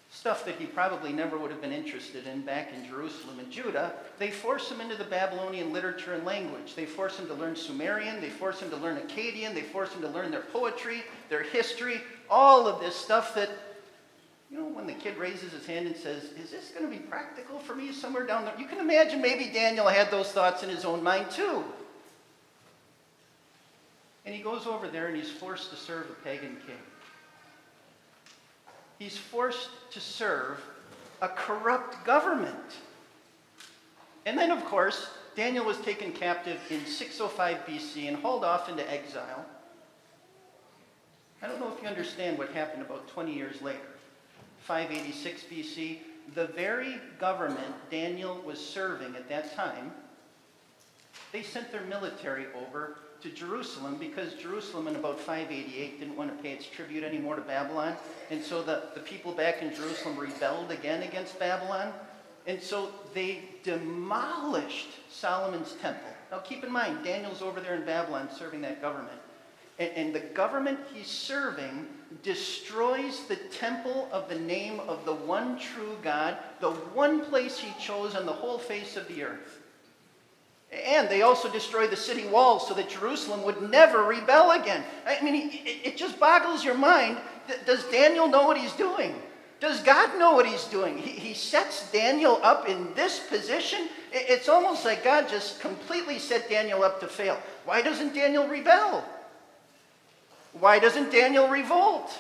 stuff 0.10 0.46
that 0.46 0.56
he 0.56 0.66
probably 0.66 1.12
never 1.12 1.38
would 1.38 1.52
have 1.52 1.62
been 1.62 1.74
interested 1.74 2.28
in 2.28 2.42
back 2.42 2.74
in 2.74 2.88
Jerusalem 2.88 3.40
and 3.40 3.52
Judah, 3.52 3.94
they 4.20 4.32
force 4.32 4.72
him 4.72 4.80
into 4.80 4.96
the 4.96 5.04
Babylonian 5.04 5.74
literature 5.74 6.14
and 6.14 6.26
language. 6.26 6.76
They 6.76 6.86
force 6.86 7.18
him 7.20 7.28
to 7.28 7.34
learn 7.34 7.56
Sumerian, 7.56 8.22
they 8.22 8.30
force 8.30 8.62
him 8.62 8.70
to 8.70 8.78
learn 8.78 8.98
Akkadian, 8.98 9.54
they 9.54 9.64
force 9.64 9.94
him 9.94 10.02
to 10.02 10.08
learn 10.08 10.32
their 10.32 10.42
poetry, 10.42 11.04
their 11.30 11.44
history, 11.44 12.02
all 12.30 12.68
of 12.68 12.80
this 12.80 12.96
stuff 12.96 13.36
that, 13.36 13.50
you 14.50 14.58
know, 14.58 14.68
when 14.68 14.88
the 14.88 14.94
kid 14.94 15.18
raises 15.18 15.52
his 15.52 15.66
hand 15.66 15.88
and 15.88 15.96
says, 15.96 16.24
Is 16.42 16.52
this 16.52 16.70
going 16.70 16.90
to 16.90 16.92
be 16.92 17.04
practical 17.04 17.60
for 17.60 17.76
me 17.76 17.92
somewhere 17.92 18.26
down 18.26 18.46
there? 18.46 18.58
You 18.58 18.66
can 18.66 18.80
imagine 18.80 19.22
maybe 19.22 19.52
Daniel 19.54 19.88
had 19.88 20.10
those 20.10 20.32
thoughts 20.32 20.64
in 20.64 20.70
his 20.70 20.86
own 20.86 21.04
mind 21.04 21.30
too. 21.32 21.66
And 24.26 24.34
he 24.34 24.42
goes 24.42 24.68
over 24.68 24.88
there 24.88 25.08
and 25.08 25.16
he's 25.16 25.30
forced 25.30 25.70
to 25.70 25.76
serve 25.76 26.10
a 26.10 26.24
pagan 26.24 26.58
king 26.66 26.78
he's 29.00 29.18
forced 29.18 29.70
to 29.92 30.00
serve 30.00 30.60
a 31.22 31.28
corrupt 31.28 32.06
government. 32.06 32.56
And 34.26 34.38
then, 34.38 34.52
of 34.52 34.64
course, 34.66 35.08
Daniel 35.36 35.66
was 35.66 35.78
taken 35.78 36.12
captive 36.12 36.60
in 36.70 36.86
605 36.86 37.66
BC 37.66 38.08
and 38.08 38.18
hauled 38.18 38.44
off 38.44 38.70
into 38.70 38.90
exile. 38.92 39.46
I 41.42 41.48
don't 41.48 41.60
know 41.60 41.72
if 41.76 41.82
you 41.82 41.88
understand 41.88 42.38
what 42.38 42.50
happened 42.50 42.82
about 42.82 43.08
20 43.08 43.34
years 43.34 43.62
later. 43.62 43.80
586 44.64 45.44
BC, 45.44 46.00
the 46.34 46.48
very 46.48 47.00
government 47.20 47.74
Daniel 47.90 48.42
was 48.46 48.60
serving 48.60 49.16
at 49.16 49.30
that 49.30 49.56
time, 49.56 49.92
they 51.32 51.44
sent 51.44 51.72
their 51.72 51.84
military 51.84 52.48
over 52.56 52.98
to 53.22 53.30
Jerusalem 53.30 53.98
because 53.98 54.34
Jerusalem 54.34 54.88
in 54.88 54.96
about 54.96 55.20
588 55.20 56.00
didn't 56.00 56.16
want 56.16 56.36
to 56.36 56.44
pay 56.44 56.52
its 56.52 56.66
tribute 56.66 57.04
anymore 57.04 57.36
to 57.36 57.42
Babylon. 57.42 57.96
And 58.30 58.44
so 58.44 58.62
the, 58.62 58.84
the 58.94 59.00
people 59.00 59.34
back 59.34 59.62
in 59.62 59.74
Jerusalem 59.74 60.18
rebelled 60.18 60.72
again 60.72 61.04
against 61.04 61.40
Babylon. 61.40 61.94
And 62.46 62.62
so 62.62 62.92
they 63.14 63.44
demolished 63.64 64.90
Solomon's 65.10 65.74
temple. 65.82 66.10
Now 66.32 66.40
keep 66.40 66.64
in 66.64 66.72
mind, 66.72 67.04
Daniel's 67.04 67.42
over 67.42 67.60
there 67.60 67.76
in 67.76 67.86
Babylon 67.86 68.30
serving 68.36 68.62
that 68.62 68.82
government. 68.82 69.20
And, 69.80 69.92
and 69.96 70.16
the 70.16 70.20
government 70.20 70.80
he's 70.94 71.08
serving 71.08 71.88
destroys 72.24 73.26
the 73.28 73.36
temple 73.36 74.08
of 74.12 74.30
the 74.30 74.40
name 74.40 74.80
of 74.82 75.06
the 75.06 75.14
one 75.14 75.60
true 75.60 75.98
God, 76.02 76.38
the 76.60 76.72
one 76.72 77.22
place 77.26 77.58
he 77.58 77.74
chose 77.84 78.16
on 78.16 78.26
the 78.26 78.34
whole 78.34 78.58
face 78.58 78.96
of 78.96 79.08
the 79.08 79.24
earth. 79.24 79.57
And 80.72 81.08
they 81.08 81.22
also 81.22 81.50
destroyed 81.50 81.92
the 81.92 81.96
city 81.96 82.28
walls 82.28 82.68
so 82.68 82.74
that 82.74 82.90
Jerusalem 82.90 83.44
would 83.44 83.70
never 83.70 84.04
rebel 84.04 84.52
again. 84.52 84.84
I 85.06 85.24
mean, 85.24 85.50
it 85.54 85.96
just 85.96 86.20
boggles 86.20 86.64
your 86.64 86.76
mind. 86.76 87.18
Does 87.66 87.84
Daniel 87.86 88.28
know 88.28 88.46
what 88.46 88.58
he's 88.58 88.74
doing? 88.74 89.16
Does 89.60 89.82
God 89.82 90.20
know 90.20 90.34
what 90.34 90.46
he's 90.46 90.66
doing? 90.66 90.98
He, 90.98 91.12
he 91.12 91.34
sets 91.34 91.90
Daniel 91.92 92.40
up 92.44 92.70
in 92.70 92.94
this 92.94 93.20
position. 93.20 93.88
It's 94.12 94.50
almost 94.50 94.86
like 94.86 95.04
God 95.04 95.28
just 95.30 95.62
completely 95.62 96.20
set 96.20 96.50
Daniel 96.50 96.84
up 96.84 97.00
to 97.00 97.08
fail. 97.08 97.40
Why 97.66 97.82
doesn't 97.82 98.14
Daniel 98.14 98.48
rebel? 98.48 99.04
Why 100.54 100.80
doesn't 100.80 101.12
Daniel 101.12 101.48
revolt? 101.48 102.12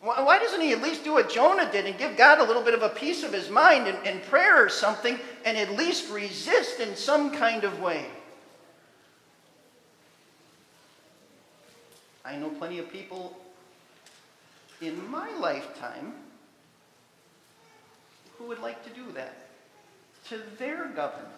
Why 0.00 0.38
doesn't 0.38 0.60
he 0.60 0.72
at 0.72 0.80
least 0.80 1.02
do 1.02 1.14
what 1.14 1.28
Jonah 1.28 1.70
did 1.70 1.86
and 1.86 1.98
give 1.98 2.16
God 2.16 2.38
a 2.38 2.44
little 2.44 2.62
bit 2.62 2.74
of 2.74 2.82
a 2.82 2.88
piece 2.88 3.24
of 3.24 3.32
his 3.32 3.50
mind 3.50 3.88
in, 3.88 3.96
in 4.06 4.20
prayer 4.20 4.64
or 4.64 4.68
something 4.68 5.18
and 5.44 5.58
at 5.58 5.72
least 5.72 6.10
resist 6.10 6.78
in 6.78 6.94
some 6.94 7.32
kind 7.32 7.64
of 7.64 7.80
way? 7.80 8.06
I 12.24 12.36
know 12.36 12.50
plenty 12.50 12.78
of 12.78 12.92
people 12.92 13.36
in 14.80 15.10
my 15.10 15.30
lifetime 15.38 16.12
who 18.38 18.46
would 18.46 18.60
like 18.60 18.84
to 18.84 18.90
do 18.90 19.10
that 19.12 19.48
to 20.28 20.40
their 20.58 20.88
government. 20.88 21.32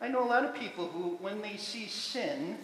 I 0.00 0.08
know 0.08 0.24
a 0.24 0.28
lot 0.28 0.44
of 0.44 0.54
people 0.54 0.88
who, 0.88 1.16
when 1.20 1.40
they 1.42 1.56
see 1.56 1.86
sin, 1.86 2.58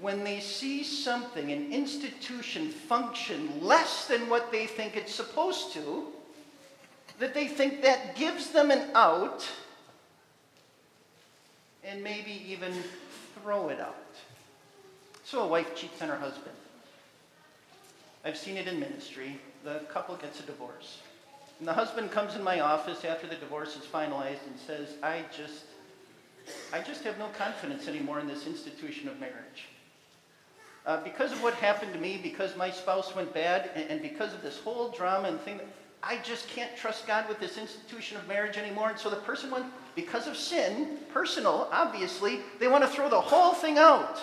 when 0.00 0.24
they 0.24 0.40
see 0.40 0.82
something, 0.82 1.52
an 1.52 1.72
institution, 1.72 2.68
function 2.68 3.60
less 3.60 4.06
than 4.06 4.28
what 4.28 4.50
they 4.50 4.66
think 4.66 4.96
it's 4.96 5.14
supposed 5.14 5.72
to, 5.72 6.06
that 7.18 7.32
they 7.32 7.46
think 7.46 7.82
that 7.82 8.16
gives 8.16 8.50
them 8.50 8.70
an 8.70 8.90
out 8.94 9.48
and 11.84 12.02
maybe 12.02 12.42
even 12.46 12.72
throw 13.40 13.68
it 13.68 13.80
out. 13.80 13.94
So 15.24 15.42
a 15.42 15.46
wife 15.46 15.74
cheats 15.76 16.02
on 16.02 16.08
her 16.08 16.16
husband. 16.16 16.56
I've 18.24 18.36
seen 18.36 18.56
it 18.56 18.66
in 18.66 18.80
ministry. 18.80 19.38
The 19.64 19.80
couple 19.88 20.16
gets 20.16 20.40
a 20.40 20.42
divorce. 20.42 20.98
And 21.58 21.68
the 21.68 21.72
husband 21.72 22.10
comes 22.10 22.34
in 22.34 22.42
my 22.42 22.60
office 22.60 23.04
after 23.04 23.26
the 23.26 23.36
divorce 23.36 23.76
is 23.76 23.84
finalized 23.84 24.44
and 24.46 24.58
says, 24.66 24.88
I 25.02 25.24
just, 25.34 25.64
I 26.72 26.80
just 26.80 27.04
have 27.04 27.18
no 27.18 27.28
confidence 27.38 27.86
anymore 27.86 28.18
in 28.18 28.26
this 28.26 28.46
institution 28.46 29.08
of 29.08 29.20
marriage. 29.20 29.68
Uh, 30.86 31.02
because 31.02 31.32
of 31.32 31.42
what 31.42 31.54
happened 31.54 31.92
to 31.94 31.98
me, 31.98 32.20
because 32.22 32.54
my 32.56 32.70
spouse 32.70 33.14
went 33.16 33.32
bad, 33.32 33.70
and, 33.74 33.88
and 33.90 34.02
because 34.02 34.34
of 34.34 34.42
this 34.42 34.58
whole 34.58 34.90
drama 34.90 35.28
and 35.28 35.40
thing, 35.40 35.58
I 36.02 36.18
just 36.18 36.46
can't 36.48 36.76
trust 36.76 37.06
God 37.06 37.26
with 37.28 37.40
this 37.40 37.56
institution 37.56 38.18
of 38.18 38.28
marriage 38.28 38.58
anymore. 38.58 38.90
And 38.90 38.98
so 38.98 39.08
the 39.08 39.16
person 39.16 39.50
went, 39.50 39.64
because 39.94 40.26
of 40.26 40.36
sin, 40.36 40.98
personal, 41.12 41.68
obviously, 41.72 42.40
they 42.58 42.68
want 42.68 42.84
to 42.84 42.90
throw 42.90 43.08
the 43.08 43.20
whole 43.20 43.54
thing 43.54 43.78
out. 43.78 44.20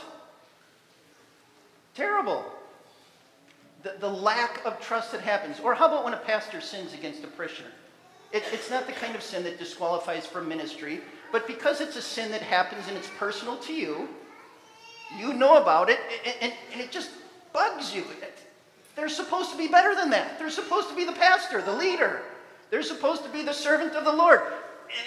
Terrible. 1.95 2.45
The, 3.81 3.95
the 3.99 4.09
lack 4.09 4.63
of 4.63 4.79
trust 4.79 5.11
that 5.13 5.21
happens. 5.21 5.59
Or 5.59 5.73
how 5.73 5.87
about 5.87 6.03
when 6.03 6.13
a 6.13 6.17
pastor 6.17 6.61
sins 6.61 6.93
against 6.93 7.23
a 7.23 7.27
parishioner? 7.27 7.71
It, 8.31 8.43
it's 8.53 8.69
not 8.69 8.85
the 8.85 8.93
kind 8.93 9.15
of 9.15 9.23
sin 9.23 9.43
that 9.45 9.57
disqualifies 9.57 10.27
from 10.27 10.47
ministry, 10.47 11.01
but 11.31 11.47
because 11.47 11.81
it's 11.81 11.95
a 11.95 12.01
sin 12.01 12.29
that 12.31 12.43
happens 12.43 12.87
and 12.87 12.95
it's 12.95 13.09
personal 13.17 13.57
to 13.57 13.73
you, 13.73 14.07
you 15.17 15.33
know 15.33 15.61
about 15.61 15.89
it, 15.89 15.99
and, 16.41 16.53
and, 16.71 16.81
it 16.81 16.91
just 16.91 17.11
bugs 17.53 17.93
you. 17.93 18.03
They're 18.95 19.09
supposed 19.09 19.51
to 19.51 19.57
be 19.57 19.67
better 19.67 19.95
than 19.95 20.09
that. 20.11 20.37
They're 20.37 20.49
supposed 20.49 20.89
to 20.89 20.95
be 20.95 21.05
the 21.05 21.13
pastor, 21.13 21.61
the 21.61 21.75
leader. 21.75 22.21
They're 22.69 22.83
supposed 22.83 23.23
to 23.23 23.29
be 23.29 23.41
the 23.41 23.53
servant 23.53 23.93
of 23.93 24.05
the 24.05 24.13
Lord. 24.13 24.41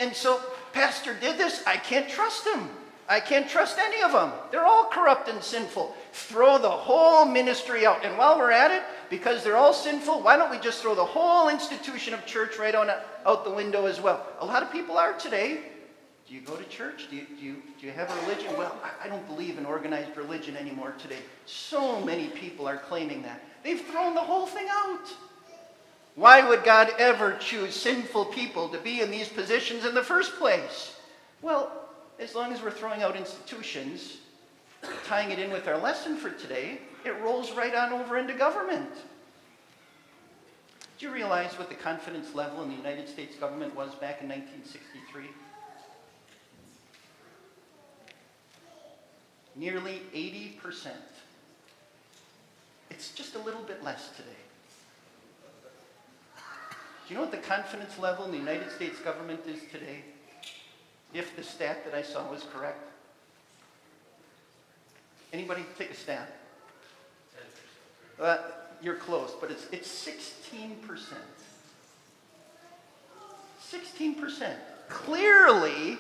And 0.01 0.15
so, 0.15 0.41
Pastor 0.73 1.15
did 1.15 1.39
this. 1.39 1.63
I 1.67 1.77
can't 1.77 2.09
trust 2.09 2.47
him. 2.47 2.69
I 3.09 3.21
can't 3.21 3.49
trust 3.49 3.79
any 3.79 4.03
of 4.03 4.13
them. 4.13 4.33
They're 4.51 4.65
all 4.65 4.89
corrupt 4.91 5.29
and 5.29 5.43
sinful. 5.43 5.95
Throw 6.13 6.57
the 6.57 6.71
whole 6.71 7.27
ministry 7.27 7.85
out. 7.85 8.05
And 8.05 8.17
while 8.17 8.39
we're 8.39 8.51
at 8.51 8.71
it, 8.71 8.83
because 9.11 9.45
they're 9.45 9.57
all 9.57 9.75
sinful, 9.75 10.23
why 10.23 10.37
don't 10.37 10.51
we 10.51 10.59
just 10.59 10.81
throw 10.81 10.95
the 10.95 11.05
whole 11.05 11.51
institution 11.51 12.15
of 12.15 12.25
church 12.25 12.59
right 12.59 12.75
on 12.75 12.91
out 13.27 13.45
the 13.45 13.51
window 13.51 13.85
as 13.85 14.01
well? 14.01 14.27
A 14.41 14.47
lot 14.47 14.63
of 14.63 14.73
people 14.73 14.97
are 14.97 15.13
today. 15.13 15.61
Do 16.27 16.35
you 16.35 16.41
go 16.41 16.57
to 16.57 16.65
church? 16.65 17.09
Do 17.11 17.17
you, 17.17 17.27
do 17.39 17.45
you, 17.45 17.63
do 17.79 17.87
you 17.87 17.93
have 17.93 18.11
a 18.11 18.21
religion? 18.23 18.57
Well, 18.57 18.75
I 19.03 19.09
don't 19.09 19.27
believe 19.27 19.59
in 19.59 19.67
organized 19.67 20.17
religion 20.17 20.57
anymore 20.57 20.95
today. 20.99 21.19
So 21.45 22.01
many 22.01 22.29
people 22.29 22.67
are 22.67 22.79
claiming 22.79 23.23
that. 23.23 23.43
They've 23.63 23.81
thrown 23.81 24.15
the 24.15 24.21
whole 24.21 24.47
thing 24.47 24.67
out. 24.71 25.13
Why 26.15 26.49
would 26.49 26.65
God 26.65 26.91
ever 26.99 27.37
choose 27.39 27.75
sinful 27.75 28.27
people 28.27 28.69
to 28.71 28.79
be 28.79 29.01
in 29.01 29.11
these 29.11 29.29
positions 29.29 29.85
in 29.85 29.95
the 29.95 30.03
first 30.03 30.37
place? 30.37 30.97
Well, 31.43 31.73
as 32.19 32.35
long 32.35 32.53
as 32.53 32.63
we're 32.63 32.71
throwing 32.71 33.03
out 33.03 33.17
institutions, 33.17 34.19
tying 35.07 35.31
it 35.31 35.39
in 35.39 35.51
with 35.51 35.67
our 35.67 35.77
lesson 35.77 36.17
for 36.17 36.31
today, 36.31 36.79
it 37.05 37.21
rolls 37.21 37.53
right 37.53 37.75
on 37.75 37.93
over 37.93 38.17
into 38.17 38.33
government. 38.33 38.91
Do 40.99 41.07
you 41.07 41.13
realize 41.13 41.59
what 41.59 41.69
the 41.69 41.75
confidence 41.75 42.35
level 42.35 42.63
in 42.63 42.71
the 42.71 42.77
United 42.77 43.09
States 43.09 43.35
government 43.37 43.75
was 43.75 43.95
back 43.97 44.23
in 44.23 44.29
1963? 44.29 45.27
Nearly 49.57 50.03
80%. 50.15 50.89
It's 52.91 53.13
just 53.13 53.35
a 53.35 53.39
little 53.39 53.63
bit 53.63 53.83
less 53.85 54.11
today. 54.17 54.29
Do 56.37 57.13
you 57.13 57.17
know 57.17 57.23
what 57.23 57.33
the 57.33 57.39
confidence 57.39 57.99
level 57.99 58.25
in 58.25 58.31
the 58.31 58.39
United 58.39 58.71
States 58.71 58.99
government 59.01 59.41
is 59.47 59.61
today? 59.71 60.03
If 61.13 61.37
the 61.37 61.43
stat 61.43 61.85
that 61.85 61.95
I 61.95 62.03
saw 62.03 62.29
was 62.31 62.45
correct. 62.53 62.91
Anybody 65.33 65.65
take 65.79 65.91
a 65.91 65.95
stat? 65.95 66.41
Uh, 68.21 68.39
you're 68.81 68.97
close, 68.97 69.35
but 69.41 69.51
it's, 69.51 69.67
it's 69.73 69.89
16%. 69.89 70.71
16%. 73.71 74.55
Clearly, 74.89 75.99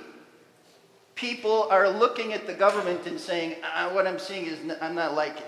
people 1.14 1.68
are 1.70 1.88
looking 1.88 2.32
at 2.32 2.46
the 2.46 2.54
government 2.54 3.06
and 3.06 3.18
saying, 3.18 3.56
ah, 3.62 3.90
what 3.92 4.06
I'm 4.06 4.18
seeing 4.18 4.46
is 4.46 4.58
n- 4.60 4.76
I'm 4.80 4.94
not 4.94 5.14
liking. 5.14 5.42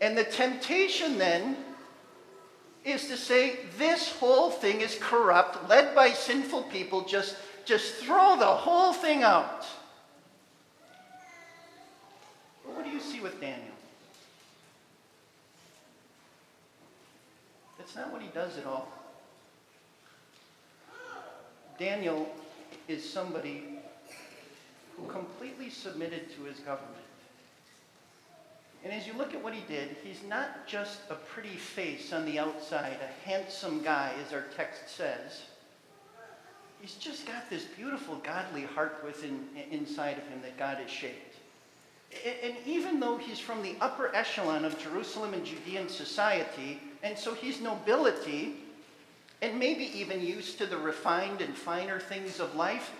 And 0.00 0.16
the 0.16 0.24
temptation 0.24 1.18
then 1.18 1.56
is 2.84 3.08
to 3.08 3.16
say 3.16 3.60
this 3.76 4.10
whole 4.12 4.50
thing 4.50 4.80
is 4.80 4.96
corrupt, 5.00 5.68
led 5.68 5.94
by 5.94 6.10
sinful 6.10 6.62
people, 6.64 7.02
just, 7.02 7.36
just 7.64 7.96
throw 7.96 8.36
the 8.38 8.46
whole 8.46 8.92
thing 8.92 9.22
out. 9.22 9.66
But 12.64 12.74
what 12.74 12.84
do 12.84 12.90
you 12.90 13.00
see 13.00 13.20
with 13.20 13.40
Daniel? 13.40 13.74
That's 17.78 17.94
not 17.94 18.12
what 18.12 18.22
he 18.22 18.28
does 18.28 18.56
at 18.56 18.66
all. 18.66 18.88
Daniel 21.78 22.30
is 22.90 23.08
somebody 23.08 23.62
who 24.96 25.06
completely 25.06 25.70
submitted 25.70 26.34
to 26.36 26.42
his 26.44 26.58
government. 26.58 26.96
And 28.82 28.92
as 28.92 29.06
you 29.06 29.12
look 29.12 29.34
at 29.34 29.42
what 29.42 29.54
he 29.54 29.62
did, 29.68 29.96
he's 30.02 30.22
not 30.28 30.66
just 30.66 31.00
a 31.10 31.14
pretty 31.14 31.56
face 31.56 32.12
on 32.12 32.24
the 32.24 32.38
outside, 32.38 32.96
a 33.02 33.28
handsome 33.28 33.82
guy, 33.82 34.12
as 34.26 34.32
our 34.32 34.44
text 34.56 34.88
says. 34.88 35.42
He's 36.80 36.94
just 36.94 37.26
got 37.26 37.50
this 37.50 37.64
beautiful, 37.64 38.16
godly 38.16 38.62
heart 38.62 39.02
within 39.04 39.46
inside 39.70 40.16
of 40.16 40.26
him 40.28 40.40
that 40.42 40.58
God 40.58 40.78
has 40.78 40.90
shaped. 40.90 41.36
And 42.42 42.54
even 42.66 42.98
though 42.98 43.18
he's 43.18 43.38
from 43.38 43.62
the 43.62 43.76
upper 43.80 44.14
echelon 44.14 44.64
of 44.64 44.78
Jerusalem 44.82 45.34
and 45.34 45.44
Judean 45.44 45.88
society, 45.88 46.80
and 47.02 47.16
so 47.16 47.34
he's 47.34 47.60
nobility, 47.60 48.56
and 49.42 49.58
maybe 49.58 49.84
even 49.98 50.20
used 50.20 50.58
to 50.58 50.66
the 50.66 50.76
refined 50.76 51.40
and 51.40 51.54
finer 51.54 51.98
things 51.98 52.40
of 52.40 52.54
life, 52.54 52.92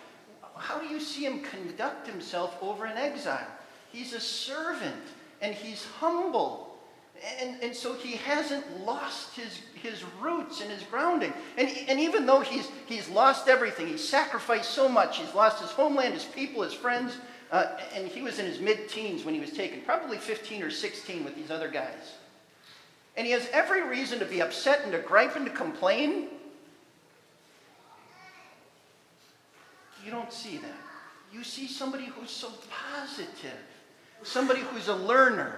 how 0.57 0.79
do 0.79 0.87
you 0.87 1.01
see 1.01 1.25
him 1.25 1.41
conduct 1.41 2.07
himself 2.07 2.57
over 2.63 2.87
in 2.87 2.97
exile? 2.97 3.47
He's 3.93 4.13
a 4.13 4.21
servant 4.21 5.03
and 5.41 5.55
he's 5.55 5.85
humble. 5.85 6.79
And, 7.41 7.57
and 7.63 7.75
so 7.75 7.95
he 7.95 8.17
hasn't 8.17 8.85
lost 8.87 9.37
his, 9.37 9.61
his 9.75 10.03
roots 10.21 10.63
and 10.63 10.71
his 10.71 10.83
grounding. 10.85 11.35
And, 11.59 11.69
and 11.87 12.01
even 12.01 12.25
though 12.25 12.41
he's, 12.41 12.69
he's 12.87 13.09
lost 13.11 13.49
everything, 13.49 13.89
he's 13.89 14.07
sacrificed 14.07 14.71
so 14.71 14.89
much, 14.89 15.19
he's 15.19 15.35
lost 15.35 15.61
his 15.61 15.71
homeland, 15.71 16.15
his 16.15 16.25
people, 16.25 16.63
his 16.63 16.73
friends, 16.73 17.17
uh, 17.53 17.77
and 17.95 18.07
he 18.07 18.23
was 18.23 18.39
in 18.39 18.47
his 18.47 18.61
mid 18.61 18.89
teens 18.89 19.25
when 19.25 19.35
he 19.35 19.41
was 19.41 19.51
taken, 19.51 19.83
probably 19.83 20.17
15 20.17 20.63
or 20.63 20.71
16 20.71 21.25
with 21.25 21.37
these 21.37 21.51
other 21.51 21.69
guys. 21.69 22.15
And 23.17 23.27
he 23.27 23.33
has 23.33 23.49
every 23.53 23.83
reason 23.83 24.19
to 24.21 24.25
be 24.25 24.41
upset 24.41 24.83
and 24.83 24.93
to 24.93 24.99
gripe 24.99 25.37
and 25.37 25.45
to 25.47 25.53
complain. 25.53 26.29
You 30.05 30.11
don't 30.11 30.33
see 30.33 30.57
that. 30.59 30.77
You 31.33 31.45
see 31.45 31.67
somebody 31.67 32.07
who's 32.07 32.31
so 32.31 32.49
positive 32.71 33.59
somebody 34.23 34.61
who's 34.61 34.89
a 34.89 34.95
learner, 34.95 35.57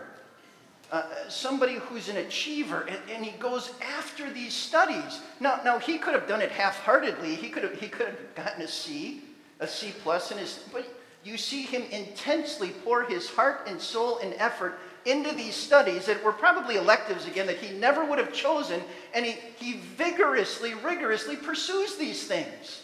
uh, 0.91 1.05
somebody 1.29 1.75
who's 1.75 2.09
an 2.09 2.19
achiever, 2.19 2.83
and, 2.83 2.99
and, 3.11 3.25
he 3.25 3.33
goes 3.39 3.73
after 3.81 4.31
these 4.31 4.53
studies. 4.53 5.21
Now, 5.41 5.61
now 5.65 5.79
he 5.79 5.99
could 5.99 6.15
have 6.15 6.29
done 6.29 6.43
it 6.43 6.51
half-heartedly. 6.51 7.35
He 7.35 7.49
could 7.49 7.63
have 7.63 7.81
he 7.81 7.89
could 7.89 8.09
have 8.09 8.35
gotten 8.35 8.63
a 8.63 8.69
C, 8.69 9.23
a 9.61 9.67
C 9.67 9.95
plus 10.03 10.31
in 10.31 10.39
his. 10.39 10.65
But 10.73 10.87
you 11.25 11.39
see 11.39 11.63
him 11.63 11.83
intensely 11.91 12.71
pour 12.85 13.05
his 13.05 13.29
heart 13.29 13.63
and 13.67 13.81
soul 13.81 14.19
and 14.19 14.35
effort 14.35 14.79
into 15.05 15.35
these 15.35 15.55
studies 15.55 16.07
that 16.07 16.23
were 16.23 16.33
probably 16.33 16.77
electives 16.77 17.27
again 17.27 17.47
that 17.47 17.59
he 17.59 17.77
never 17.79 18.05
would 18.05 18.19
have 18.19 18.33
chosen, 18.33 18.81
and 19.15 19.27
he, 19.27 19.33
he 19.57 19.79
vigorously, 19.97 20.75
rigorously 20.75 21.37
pursues 21.37 21.97
these 21.97 22.27
things. 22.27 22.83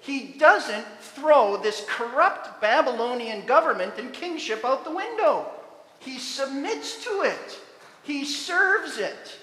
He 0.00 0.34
doesn't 0.38 0.86
throw 1.00 1.56
this 1.56 1.86
corrupt 1.88 2.60
Babylonian 2.60 3.46
government 3.46 3.94
and 3.98 4.12
kingship 4.12 4.64
out 4.64 4.84
the 4.84 4.94
window. 4.94 5.46
He 5.98 6.18
submits 6.18 7.02
to 7.04 7.22
it, 7.22 7.58
he 8.02 8.24
serves 8.24 8.98
it. 8.98 9.38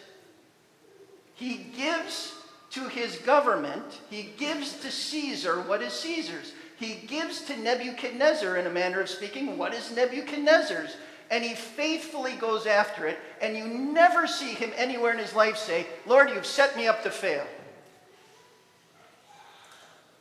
He 1.33 1.65
gives 1.75 2.35
to 2.69 2.87
his 2.87 3.15
government, 3.17 4.01
he 4.11 4.29
gives 4.37 4.79
to 4.81 4.91
Caesar 4.91 5.61
what 5.61 5.81
is 5.81 5.93
Caesar's. 5.93 6.53
He 6.77 6.95
gives 7.07 7.41
to 7.41 7.57
Nebuchadnezzar, 7.57 8.57
in 8.57 8.65
a 8.65 8.71
manner 8.71 9.01
of 9.01 9.09
speaking, 9.09 9.55
what 9.55 9.73
is 9.73 9.91
Nebuchadnezzar's. 9.95 10.95
And 11.31 11.45
he 11.45 11.55
faithfully 11.55 12.33
goes 12.33 12.65
after 12.65 13.07
it, 13.07 13.17
and 13.41 13.55
you 13.55 13.65
never 13.65 14.27
see 14.27 14.53
him 14.53 14.73
anywhere 14.75 15.13
in 15.13 15.17
his 15.17 15.33
life 15.33 15.55
say, 15.55 15.87
Lord, 16.05 16.29
you've 16.29 16.45
set 16.45 16.75
me 16.75 16.87
up 16.87 17.03
to 17.03 17.09
fail 17.09 17.47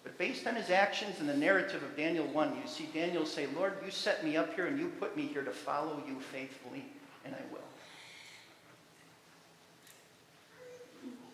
But 0.04 0.16
based 0.16 0.46
on 0.46 0.54
his 0.54 0.70
actions 0.70 1.18
in 1.18 1.26
the 1.26 1.36
narrative 1.36 1.82
of 1.82 1.96
Daniel 1.96 2.26
1, 2.26 2.50
you 2.50 2.68
see 2.68 2.88
Daniel 2.94 3.26
say, 3.26 3.48
Lord, 3.56 3.74
you 3.84 3.90
set 3.90 4.24
me 4.24 4.36
up 4.36 4.54
here 4.54 4.66
and 4.66 4.78
you 4.78 4.92
put 5.00 5.16
me 5.16 5.26
here 5.26 5.42
to 5.42 5.50
follow 5.50 6.00
you 6.06 6.20
faithfully, 6.20 6.84
and 7.24 7.34
I 7.34 7.52
will. 7.52 7.58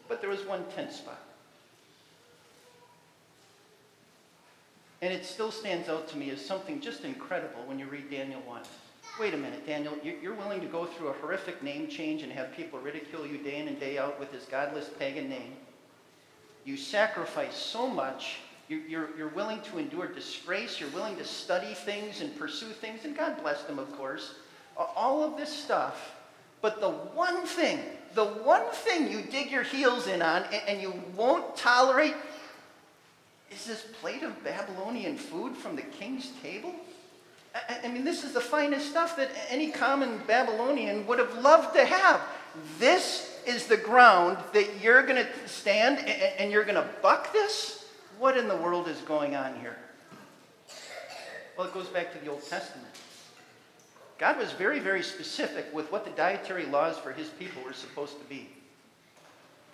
But 0.09 0.23
there 0.23 0.31
was 0.31 0.41
one 0.47 0.65
tense 0.75 0.97
spot. 0.97 1.21
And 5.03 5.13
it 5.13 5.27
still 5.27 5.51
stands 5.51 5.91
out 5.91 6.09
to 6.09 6.17
me 6.17 6.31
as 6.31 6.43
something 6.43 6.81
just 6.81 7.05
incredible 7.05 7.63
when 7.67 7.79
you 7.79 7.85
read 7.85 8.11
Daniel 8.11 8.41
1. 8.47 8.63
Wait 9.19 9.33
a 9.33 9.37
minute, 9.37 9.67
Daniel, 9.67 9.95
you're 10.03 10.35
willing 10.35 10.61
to 10.61 10.67
go 10.67 10.85
through 10.85 11.09
a 11.09 11.13
horrific 11.15 11.63
name 11.63 11.89
change 11.89 12.23
and 12.23 12.31
have 12.31 12.55
people 12.55 12.79
ridicule 12.79 13.27
you 13.27 13.39
day 13.39 13.59
in 13.59 13.69
and 13.69 13.81
day 13.81 13.97
out 13.97 14.21
with 14.21 14.31
this 14.31 14.45
godless 14.45 14.91
pagan 14.99 15.29
name. 15.29 15.55
You 16.67 16.77
sacrifice 16.77 17.57
so 17.57 17.89
much 17.89 18.41
you're, 18.69 19.17
you're 19.17 19.29
willing 19.29 19.61
to 19.63 19.79
endure 19.79 20.09
disgrace. 20.09 20.81
You're 20.81 20.91
willing 20.91 21.17
to 21.17 21.25
study 21.25 21.75
things 21.75 22.21
and 22.21 22.37
pursue 22.37 22.67
things. 22.67 23.05
And 23.05 23.17
God 23.17 23.41
bless 23.41 23.63
them, 23.63 23.79
of 23.79 23.91
course. 23.97 24.35
All 24.77 25.23
of 25.23 25.37
this 25.37 25.53
stuff. 25.53 26.15
But 26.63 26.81
the 26.81 26.91
one 26.91 27.47
thing, 27.47 27.81
the 28.15 28.25
one 28.25 28.69
thing 28.73 29.11
you 29.11 29.23
dig 29.23 29.51
your 29.53 29.63
heels 29.63 30.09
in 30.09 30.21
on 30.21 30.45
and 30.67 30.81
you 30.81 30.93
won't 31.15 31.57
tolerate 31.57 32.15
is 33.53 33.65
this 33.65 33.87
plate 34.01 34.25
of 34.25 34.43
Babylonian 34.43 35.17
food 35.17 35.57
from 35.57 35.77
the 35.77 35.83
king's 35.83 36.33
table? 36.43 36.75
I 37.85 37.89
mean, 37.89 38.05
this 38.05 38.25
is 38.25 38.33
the 38.33 38.41
finest 38.41 38.91
stuff 38.91 39.17
that 39.17 39.31
any 39.49 39.71
common 39.71 40.19
Babylonian 40.27 41.07
would 41.07 41.19
have 41.19 41.39
loved 41.39 41.75
to 41.75 41.85
have. 41.85 42.21
This 42.79 43.41
is 43.47 43.67
the 43.67 43.77
ground 43.77 44.39
that 44.53 44.81
you're 44.83 45.03
going 45.03 45.25
to 45.25 45.49
stand 45.49 45.99
and 46.39 46.51
you're 46.51 46.65
going 46.65 46.75
to 46.75 46.89
buck 47.01 47.33
this? 47.33 47.85
What 48.19 48.37
in 48.37 48.49
the 48.49 48.57
world 48.57 48.89
is 48.89 48.99
going 49.03 49.37
on 49.37 49.59
here? 49.61 49.77
Well, 51.57 51.67
it 51.67 51.73
goes 51.73 51.89
back 51.89 52.13
to 52.13 52.19
the 52.19 52.31
Old 52.31 52.43
Testament. 52.47 52.89
God 54.19 54.39
was 54.39 54.53
very, 54.53 54.81
very 54.81 55.03
specific 55.03 55.67
with 55.75 55.93
what 55.93 56.05
the 56.05 56.11
dietary 56.13 56.67
laws 56.67 56.99
for 56.99 57.13
his 57.13 57.29
people 57.29 57.63
were 57.63 57.73
supposed 57.73 58.19
to 58.19 58.25
be. 58.25 58.49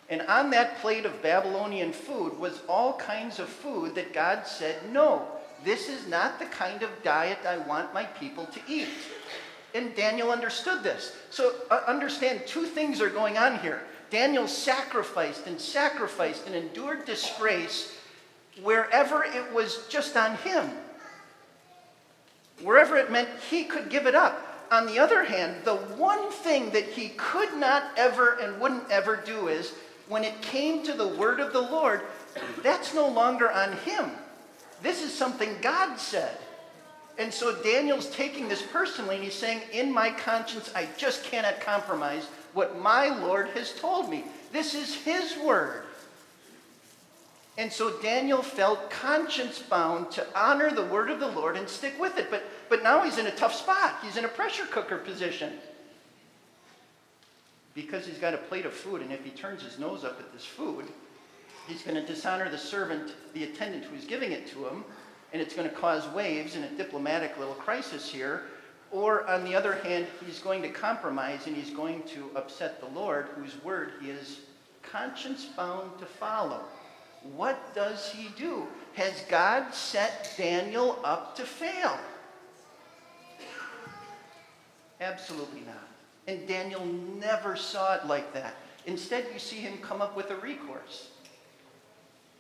And 0.09 0.23
on 0.23 0.51
that 0.51 0.79
plate 0.79 1.07
of 1.07 1.23
Babylonian 1.23 1.93
food 1.93 2.39
was 2.39 2.61
all 2.69 2.95
kinds 2.95 3.39
of 3.39 3.49
food 3.49 3.95
that 3.95 4.13
God 4.13 4.47
said, 4.47 4.77
no, 4.93 5.27
this 5.65 5.89
is 5.89 6.07
not 6.07 6.39
the 6.39 6.47
kind 6.47 6.83
of 6.83 6.91
diet 7.03 7.39
I 7.47 7.59
want 7.59 7.95
my 7.95 8.05
people 8.05 8.47
to 8.47 8.61
eat. 8.69 8.89
And 9.75 9.95
Daniel 9.95 10.31
understood 10.31 10.83
this. 10.83 11.17
So 11.31 11.55
uh, 11.71 11.81
understand 11.87 12.43
two 12.47 12.67
things 12.67 13.01
are 13.01 13.09
going 13.09 13.39
on 13.39 13.59
here. 13.61 13.83
Daniel 14.11 14.47
sacrificed 14.47 15.47
and 15.47 15.59
sacrificed 15.59 16.47
and 16.47 16.55
endured 16.55 17.07
disgrace 17.07 17.97
wherever 18.63 19.25
it 19.25 19.53
was 19.55 19.87
just 19.89 20.17
on 20.17 20.37
him. 20.39 20.71
Wherever 22.63 22.99
it 22.99 23.11
meant 23.11 23.29
he 23.51 23.65
could 23.65 23.89
give 23.89 24.07
it 24.07 24.15
up. 24.15 24.67
On 24.71 24.87
the 24.87 24.99
other 24.99 25.25
hand, 25.25 25.65
the 25.65 25.77
one 25.77 26.31
thing 26.31 26.71
that 26.71 26.85
he 26.85 27.11
could 27.17 27.55
not 27.55 27.91
ever 27.97 28.39
and 28.41 28.61
wouldn't 28.61 28.91
ever 28.91 29.17
do 29.17 29.49
is 29.49 29.75
when 30.09 30.25
it 30.25 30.43
came 30.43 30.83
to 30.85 30.93
the 30.93 31.09
word 31.09 31.41
of 31.41 31.53
the 31.53 31.61
Lord, 31.61 32.03
that's 32.63 32.95
no 32.95 33.09
longer 33.09 33.51
on 33.51 33.73
him. 33.79 34.11
This 34.83 35.03
is 35.03 35.15
something 35.15 35.57
God 35.63 35.97
said. 35.97 36.37
And 37.19 37.33
so 37.33 37.63
Daniel's 37.63 38.11
taking 38.11 38.49
this 38.49 38.63
personally 38.63 39.17
and 39.17 39.25
he's 39.25 39.35
saying, 39.35 39.61
In 39.73 39.93
my 39.93 40.11
conscience, 40.11 40.71
I 40.75 40.89
just 40.97 41.25
cannot 41.25 41.61
compromise 41.61 42.27
what 42.55 42.81
my 42.81 43.09
Lord 43.21 43.49
has 43.49 43.73
told 43.73 44.11
me. 44.11 44.25
This 44.53 44.75
is 44.75 44.95
his 44.95 45.37
word. 45.39 45.85
And 47.59 47.71
so 47.71 47.99
Daniel 48.01 48.43
felt 48.43 48.91
conscience 48.91 49.59
bound 49.59 50.11
to 50.13 50.27
honor 50.35 50.71
the 50.71 50.87
word 50.87 51.11
of 51.11 51.21
the 51.21 51.29
Lord 51.29 51.57
and 51.57 51.69
stick 51.69 51.99
with 52.01 52.17
it. 52.17 52.31
But, 52.31 52.45
but 52.71 52.83
now 52.83 53.05
he's 53.05 53.19
in 53.19 53.27
a 53.27 53.31
tough 53.37 53.55
spot. 53.55 53.97
He's 54.03 54.17
in 54.17 54.25
a 54.25 54.29
pressure 54.29 54.65
cooker 54.65 54.97
position. 54.97 55.53
Because 57.75 58.07
he's 58.07 58.19
got 58.19 58.35
a 58.35 58.39
plate 58.39 58.67
of 58.67 58.73
food, 58.73 59.03
and 59.03 59.13
if 59.13 59.25
he 59.25 59.31
turns 59.31 59.63
his 59.63 59.79
nose 59.79 60.05
up 60.05 60.19
at 60.19 60.33
this 60.33 60.45
food, 60.45 60.87
he's 61.67 61.83
going 61.83 61.95
to 61.95 62.07
dishonor 62.07 62.49
the 62.49 62.59
servant, 62.59 63.15
the 63.35 63.45
attendant 63.45 63.85
who's 63.85 64.05
giving 64.05 64.33
it 64.33 64.47
to 64.49 64.67
him, 64.67 64.85
and 65.33 65.41
it's 65.41 65.55
going 65.55 65.69
to 65.69 65.75
cause 65.75 66.07
waves 66.09 66.57
in 66.57 66.65
a 66.65 66.71
diplomatic 66.71 67.39
little 67.39 67.55
crisis 67.55 68.09
here. 68.09 68.43
Or, 68.91 69.27
on 69.29 69.45
the 69.45 69.55
other 69.55 69.77
hand, 69.77 70.07
he's 70.25 70.39
going 70.39 70.61
to 70.63 70.69
compromise 70.69 71.47
and 71.47 71.57
he's 71.57 71.71
going 71.71 72.03
to 72.09 72.31
upset 72.37 72.79
the 72.81 72.89
Lord, 72.89 73.29
whose 73.35 73.63
word 73.65 73.93
he 74.03 74.11
is 74.11 74.41
conscience 74.83 75.47
bound 75.57 75.99
to 75.99 76.05
follow. 76.05 76.61
What 77.37 77.75
does 77.75 78.11
he 78.11 78.29
do? 78.37 78.67
Has 78.95 79.25
God 79.31 79.73
set 79.73 80.35
Daniel 80.37 80.99
up 81.05 81.35
to 81.37 81.45
fail? 81.45 81.99
Absolutely 85.01 85.63
not. 85.63 85.89
And 86.29 86.47
Daniel 86.47 86.85
never 86.85 87.57
saw 87.57 87.95
it 87.95 88.07
like 88.07 88.35
that. 88.35 88.55
Instead, 88.87 89.27
you 89.33 89.39
see 89.39 89.57
him 89.57 89.79
come 89.79 90.03
up 90.03 90.17
with 90.17 90.31
a 90.31 90.37
recourse. 90.37 91.12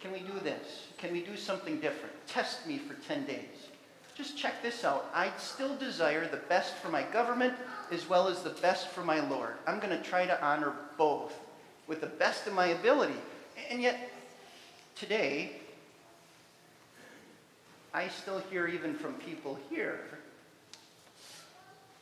Can 0.02 0.12
we 0.12 0.18
do 0.18 0.38
this? 0.42 0.88
Can 0.98 1.12
we 1.12 1.22
do 1.22 1.36
something 1.36 1.78
different? 1.78 2.12
Test 2.26 2.66
me 2.66 2.76
for 2.76 2.94
10 3.06 3.24
days. 3.24 3.68
Just 4.16 4.36
check 4.36 4.60
this 4.60 4.84
out. 4.84 5.08
I 5.14 5.30
still 5.38 5.76
desire 5.76 6.28
the 6.28 6.36
best 6.36 6.74
for 6.74 6.88
my 6.88 7.02
government 7.04 7.54
as 7.92 8.08
well 8.08 8.26
as 8.26 8.42
the 8.42 8.50
best 8.50 8.88
for 8.88 9.02
my 9.02 9.20
Lord. 9.28 9.54
I'm 9.66 9.78
going 9.78 9.96
to 9.96 10.02
try 10.02 10.26
to 10.26 10.44
honor 10.44 10.72
both 10.98 11.32
with 11.86 12.00
the 12.00 12.08
best 12.08 12.48
of 12.48 12.52
my 12.52 12.66
ability. 12.66 13.14
And 13.70 13.80
yet, 13.80 14.10
today, 14.96 15.52
I 17.94 18.08
still 18.08 18.42
hear 18.50 18.66
even 18.66 18.94
from 18.94 19.14
people 19.14 19.58
here 19.70 20.00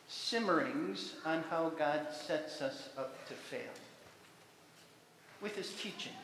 simmerings 0.08 1.14
on 1.24 1.44
how 1.50 1.70
God 1.70 2.06
sets 2.12 2.62
us 2.62 2.88
up 2.96 3.28
to 3.28 3.34
fail 3.34 3.60
with 5.40 5.54
his 5.54 5.72
teachings. 5.74 6.14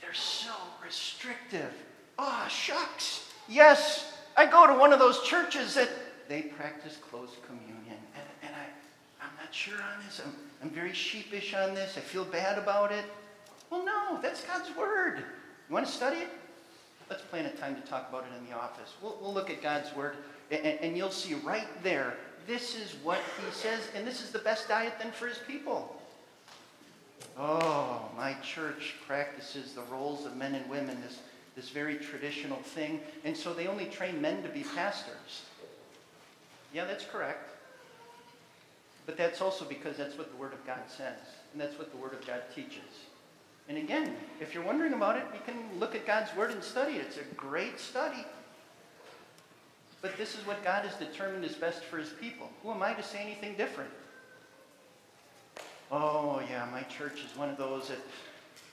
They're 0.00 0.14
so 0.14 0.52
restrictive. 0.84 1.72
Ah, 2.18 2.44
oh, 2.44 2.48
shucks. 2.48 3.32
Yes, 3.48 4.12
I 4.36 4.46
go 4.46 4.66
to 4.66 4.74
one 4.74 4.92
of 4.92 4.98
those 4.98 5.22
churches 5.22 5.74
that 5.74 5.88
they 6.28 6.42
practice 6.42 6.96
close 7.10 7.36
communion. 7.46 7.98
And, 8.14 8.24
and 8.42 8.54
I, 8.54 9.24
I'm 9.24 9.32
not 9.42 9.54
sure 9.54 9.74
on 9.74 10.04
this. 10.04 10.20
I'm, 10.24 10.34
I'm 10.62 10.70
very 10.70 10.92
sheepish 10.92 11.54
on 11.54 11.74
this. 11.74 11.96
I 11.96 12.00
feel 12.00 12.24
bad 12.24 12.58
about 12.58 12.92
it. 12.92 13.04
Well, 13.70 13.84
no, 13.84 14.18
that's 14.22 14.42
God's 14.44 14.74
word. 14.76 15.18
You 15.68 15.74
want 15.74 15.86
to 15.86 15.92
study 15.92 16.18
it? 16.18 16.28
Let's 17.08 17.22
plan 17.22 17.46
a 17.46 17.50
time 17.50 17.74
to 17.74 17.82
talk 17.82 18.08
about 18.08 18.24
it 18.24 18.38
in 18.38 18.48
the 18.48 18.56
office. 18.56 18.94
We'll, 19.02 19.18
we'll 19.20 19.34
look 19.34 19.50
at 19.50 19.62
God's 19.62 19.94
word, 19.96 20.16
and, 20.50 20.64
and 20.64 20.96
you'll 20.96 21.10
see 21.10 21.34
right 21.34 21.66
there 21.82 22.14
this 22.46 22.74
is 22.74 22.96
what 23.02 23.18
he 23.44 23.52
says, 23.52 23.80
and 23.94 24.06
this 24.06 24.22
is 24.22 24.30
the 24.30 24.38
best 24.38 24.68
diet 24.68 24.94
then 24.98 25.12
for 25.12 25.26
his 25.26 25.38
people. 25.46 25.99
Oh, 27.42 28.02
my 28.18 28.34
church 28.42 28.96
practices 29.06 29.72
the 29.72 29.80
roles 29.90 30.26
of 30.26 30.36
men 30.36 30.54
and 30.54 30.68
women, 30.68 31.00
this, 31.00 31.20
this 31.56 31.70
very 31.70 31.96
traditional 31.96 32.58
thing, 32.58 33.00
and 33.24 33.34
so 33.34 33.54
they 33.54 33.66
only 33.66 33.86
train 33.86 34.20
men 34.20 34.42
to 34.42 34.50
be 34.50 34.62
pastors. 34.62 35.44
Yeah, 36.74 36.84
that's 36.84 37.06
correct. 37.06 37.48
But 39.06 39.16
that's 39.16 39.40
also 39.40 39.64
because 39.64 39.96
that's 39.96 40.18
what 40.18 40.30
the 40.30 40.36
Word 40.36 40.52
of 40.52 40.66
God 40.66 40.82
says, 40.86 41.16
and 41.52 41.60
that's 41.60 41.78
what 41.78 41.90
the 41.90 41.96
Word 41.96 42.12
of 42.12 42.26
God 42.26 42.42
teaches. 42.54 43.06
And 43.70 43.78
again, 43.78 44.14
if 44.38 44.52
you're 44.52 44.62
wondering 44.62 44.92
about 44.92 45.16
it, 45.16 45.24
you 45.32 45.40
can 45.46 45.56
look 45.80 45.94
at 45.94 46.06
God's 46.06 46.36
Word 46.36 46.50
and 46.50 46.62
study 46.62 46.96
it. 46.96 47.06
It's 47.06 47.16
a 47.16 47.34
great 47.36 47.80
study. 47.80 48.26
But 50.02 50.18
this 50.18 50.34
is 50.38 50.46
what 50.46 50.62
God 50.62 50.84
has 50.84 50.94
determined 50.96 51.46
is 51.46 51.54
best 51.54 51.84
for 51.84 51.96
his 51.96 52.10
people. 52.10 52.50
Who 52.62 52.70
am 52.70 52.82
I 52.82 52.92
to 52.92 53.02
say 53.02 53.18
anything 53.18 53.54
different? 53.56 53.90
Oh, 55.90 56.40
yeah, 56.48 56.66
my 56.70 56.82
church 56.82 57.24
is 57.24 57.36
one 57.36 57.48
of 57.48 57.56
those 57.56 57.88
that 57.88 57.98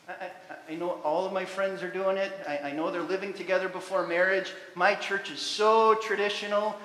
I, 0.08 0.74
I, 0.74 0.76
know 0.76 1.02
all 1.04 1.26
of 1.26 1.34
my 1.34 1.44
friends 1.44 1.84
are 1.84 1.90
doing 1.90 2.16
it. 2.16 2.32
I, 2.48 2.70
I 2.70 2.72
know 2.72 2.92
they're 2.92 3.02
living 3.02 3.34
together 3.34 3.68
before 3.68 4.08
marriage. 4.08 4.54
My 4.76 4.96
church 4.96 5.32
is 5.32 5.40
so 5.40 5.96
traditional. 5.96 6.76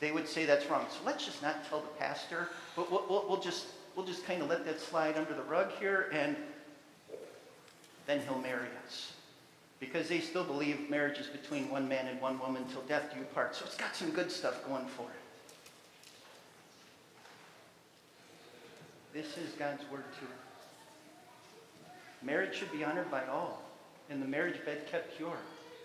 They 0.00 0.10
would 0.10 0.26
say 0.26 0.46
that's 0.46 0.66
wrong. 0.70 0.86
So 0.90 0.98
let's 1.04 1.24
just 1.24 1.42
not 1.42 1.68
tell 1.68 1.80
the 1.80 1.88
pastor. 1.98 2.48
But 2.76 2.90
we'll, 2.90 3.04
we'll, 3.10 3.26
we'll 3.28 3.40
just, 3.40 3.66
we'll 3.94 4.06
just 4.06 4.24
kind 4.24 4.40
of 4.40 4.48
let 4.48 4.64
that 4.64 4.80
slide 4.80 5.18
under 5.18 5.34
the 5.34 5.42
rug 5.42 5.70
here, 5.78 6.08
and 6.12 6.36
then 8.06 8.20
he'll 8.20 8.38
marry 8.38 8.68
us 8.86 9.12
because 9.78 10.08
they 10.08 10.20
still 10.20 10.44
believe 10.44 10.88
marriage 10.88 11.18
is 11.18 11.26
between 11.26 11.68
one 11.68 11.88
man 11.88 12.06
and 12.06 12.20
one 12.20 12.38
woman 12.38 12.62
until 12.62 12.82
death 12.82 13.12
do 13.12 13.18
you 13.18 13.24
part. 13.26 13.54
So 13.54 13.64
it's 13.66 13.76
got 13.76 13.96
some 13.96 14.10
good 14.10 14.30
stuff 14.30 14.64
going 14.66 14.86
for 14.86 15.02
it. 15.02 15.21
This 19.12 19.36
is 19.38 19.52
God's 19.58 19.82
word 19.90 20.04
too. 20.18 20.26
Marriage 22.22 22.54
should 22.54 22.72
be 22.72 22.84
honored 22.84 23.10
by 23.10 23.26
all, 23.26 23.62
and 24.08 24.22
the 24.22 24.26
marriage 24.26 24.64
bed 24.64 24.86
kept 24.90 25.16
pure. 25.16 25.36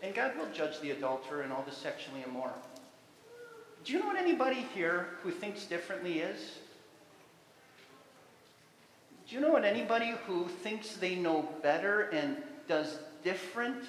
And 0.03 0.13
God 0.13 0.37
will 0.37 0.47
judge 0.53 0.79
the 0.79 0.91
adulterer 0.91 1.41
and 1.41 1.51
all 1.51 1.63
the 1.67 1.73
sexually 1.73 2.23
immoral. 2.25 2.57
Do 3.83 3.93
you 3.93 3.99
know 3.99 4.05
what 4.05 4.17
anybody 4.17 4.65
here 4.73 5.07
who 5.23 5.31
thinks 5.31 5.65
differently 5.65 6.19
is? 6.19 6.59
Do 9.27 9.35
you 9.35 9.41
know 9.41 9.51
what 9.51 9.65
anybody 9.65 10.13
who 10.25 10.47
thinks 10.47 10.95
they 10.95 11.15
know 11.15 11.49
better 11.61 12.09
and 12.09 12.37
does 12.67 12.99
different 13.23 13.83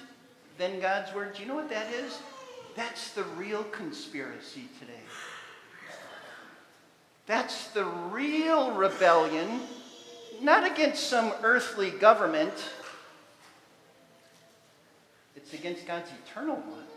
than 0.57 0.79
God's 0.79 1.13
word, 1.15 1.33
do 1.33 1.41
you 1.41 1.47
know 1.47 1.55
what 1.55 1.69
that 1.69 1.91
is? 1.93 2.19
That's 2.75 3.11
the 3.13 3.23
real 3.23 3.63
conspiracy 3.65 4.67
today. 4.79 5.01
That's 7.29 7.67
the 7.67 7.85
real 7.85 8.71
rebellion, 8.71 9.61
not 10.41 10.65
against 10.65 11.07
some 11.09 11.31
earthly 11.43 11.91
government, 11.91 12.55
it's 15.35 15.53
against 15.53 15.85
God's 15.85 16.09
eternal 16.25 16.55
one. 16.55 16.87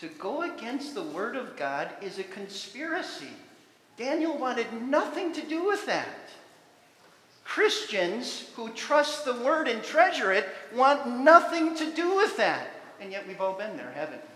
To 0.00 0.08
go 0.18 0.40
against 0.40 0.94
the 0.94 1.02
word 1.02 1.36
of 1.36 1.54
God 1.58 1.90
is 2.00 2.18
a 2.18 2.24
conspiracy. 2.24 3.28
Daniel 3.98 4.38
wanted 4.38 4.72
nothing 4.72 5.34
to 5.34 5.42
do 5.42 5.66
with 5.66 5.84
that. 5.84 6.30
Christians 7.44 8.48
who 8.56 8.70
trust 8.70 9.26
the 9.26 9.34
word 9.34 9.68
and 9.68 9.84
treasure 9.84 10.32
it 10.32 10.48
want 10.74 11.20
nothing 11.20 11.76
to 11.76 11.92
do 11.92 12.16
with 12.16 12.38
that. 12.38 12.68
And 13.02 13.12
yet 13.12 13.28
we've 13.28 13.42
all 13.42 13.52
been 13.52 13.76
there, 13.76 13.92
haven't 13.94 14.22
we? 14.22 14.31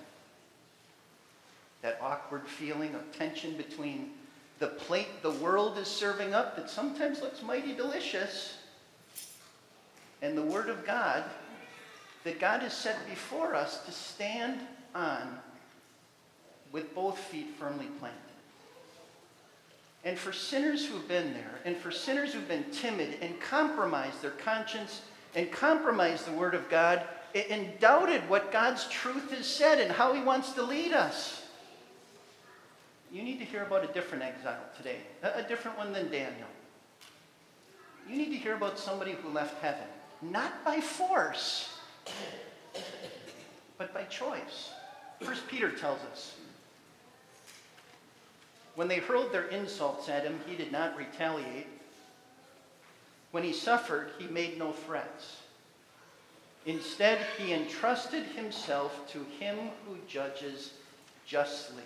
That 1.83 1.99
awkward 2.03 2.47
feeling 2.47 2.95
of 2.95 3.17
tension 3.17 3.57
between 3.57 4.11
the 4.59 4.69
plate 4.69 5.23
the 5.23 5.33
world 5.33 5.79
is 5.79 5.87
serving 5.87 6.35
up 6.35 6.57
that 6.57 6.71
sometimes 6.71 7.21
looks 7.21 7.43
mighty 7.43 7.75
delicious 7.75 8.57
and 10.23 10.37
the 10.37 10.43
Word 10.43 10.69
of 10.69 10.85
God 10.87 11.25
that 12.25 12.41
God 12.41 12.61
has 12.63 12.73
set 12.73 13.09
before 13.09 13.55
us 13.55 13.85
to 13.85 13.93
stand 13.93 14.61
on 14.95 15.39
with 16.73 16.95
both 16.95 17.19
feet 17.19 17.49
firmly 17.59 17.87
planted. 18.01 18.19
And 20.05 20.19
for 20.19 20.33
sinners 20.33 20.87
who've 20.87 21.07
been 21.07 21.33
there, 21.35 21.61
and 21.65 21.77
for 21.77 21.91
sinners 21.91 22.33
who've 22.33 22.49
been 22.49 22.65
timid 22.73 23.19
and 23.21 23.41
compromised 23.41 24.23
their 24.23 24.31
conscience 24.31 25.03
and 25.35 25.51
compromised 25.53 26.27
the 26.27 26.33
Word 26.33 26.55
of 26.55 26.69
God 26.69 27.03
and 27.35 27.79
doubted 27.81 28.29
what 28.29 28.51
God's 28.51 28.89
truth 28.89 29.31
has 29.31 29.47
said 29.47 29.81
and 29.81 29.93
how 29.93 30.13
He 30.13 30.23
wants 30.23 30.53
to 30.53 30.63
lead 30.63 30.93
us. 30.93 31.46
You 33.17 33.23
need 33.23 33.39
to 33.39 33.47
hear 33.47 33.63
about 33.63 33.83
a 33.83 33.91
different 33.95 34.23
exile 34.23 34.61
today, 34.77 34.99
a 35.23 35.43
different 35.43 35.79
one 35.79 35.91
than 35.91 36.11
Daniel. 36.11 36.49
You 38.07 38.15
need 38.15 38.29
to 38.29 38.37
hear 38.37 38.55
about 38.55 38.79
somebody 38.79 39.13
who 39.13 39.31
left 39.31 39.59
heaven, 39.63 39.89
not 40.21 40.63
by 40.67 40.83
force, 40.83 41.79
but 43.79 43.95
by 43.95 44.03
choice. 44.03 44.71
First 45.23 45.49
Peter 45.49 45.71
tells 45.71 46.01
us 46.13 46.35
when 48.75 48.87
they 48.87 48.99
hurled 48.99 49.33
their 49.33 49.47
insults 49.49 50.11
at 50.11 50.25
him, 50.25 50.39
he 50.47 50.55
did 50.55 50.71
not 50.71 50.95
retaliate. 50.95 51.69
When 53.31 53.43
he 53.43 53.55
suffered, 53.55 54.11
he 54.19 54.27
made 54.27 54.59
no 54.59 54.73
threats. 54.73 55.39
Instead, 56.67 57.19
he 57.39 57.55
entrusted 57.55 58.25
himself 58.25 59.11
to 59.13 59.25
him 59.41 59.57
who 59.89 59.97
judges 60.07 60.75
justly. 61.25 61.83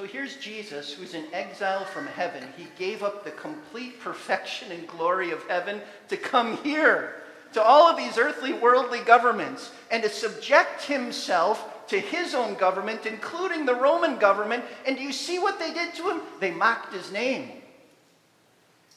So 0.00 0.06
here's 0.06 0.38
Jesus, 0.38 0.94
who's 0.94 1.12
in 1.12 1.26
exile 1.34 1.84
from 1.84 2.06
heaven. 2.06 2.42
He 2.56 2.68
gave 2.78 3.02
up 3.02 3.22
the 3.22 3.32
complete 3.32 4.00
perfection 4.00 4.72
and 4.72 4.88
glory 4.88 5.30
of 5.30 5.46
heaven 5.46 5.82
to 6.08 6.16
come 6.16 6.56
here 6.62 7.16
to 7.52 7.62
all 7.62 7.86
of 7.86 7.98
these 7.98 8.16
earthly, 8.16 8.54
worldly 8.54 9.00
governments 9.00 9.70
and 9.90 10.02
to 10.02 10.08
subject 10.08 10.84
himself 10.84 11.86
to 11.88 12.00
his 12.00 12.34
own 12.34 12.54
government, 12.54 13.04
including 13.04 13.66
the 13.66 13.74
Roman 13.74 14.16
government. 14.16 14.64
And 14.86 14.96
do 14.96 15.02
you 15.02 15.12
see 15.12 15.38
what 15.38 15.58
they 15.58 15.74
did 15.74 15.92
to 15.96 16.08
him? 16.08 16.22
They 16.40 16.50
mocked 16.50 16.94
his 16.94 17.12
name, 17.12 17.50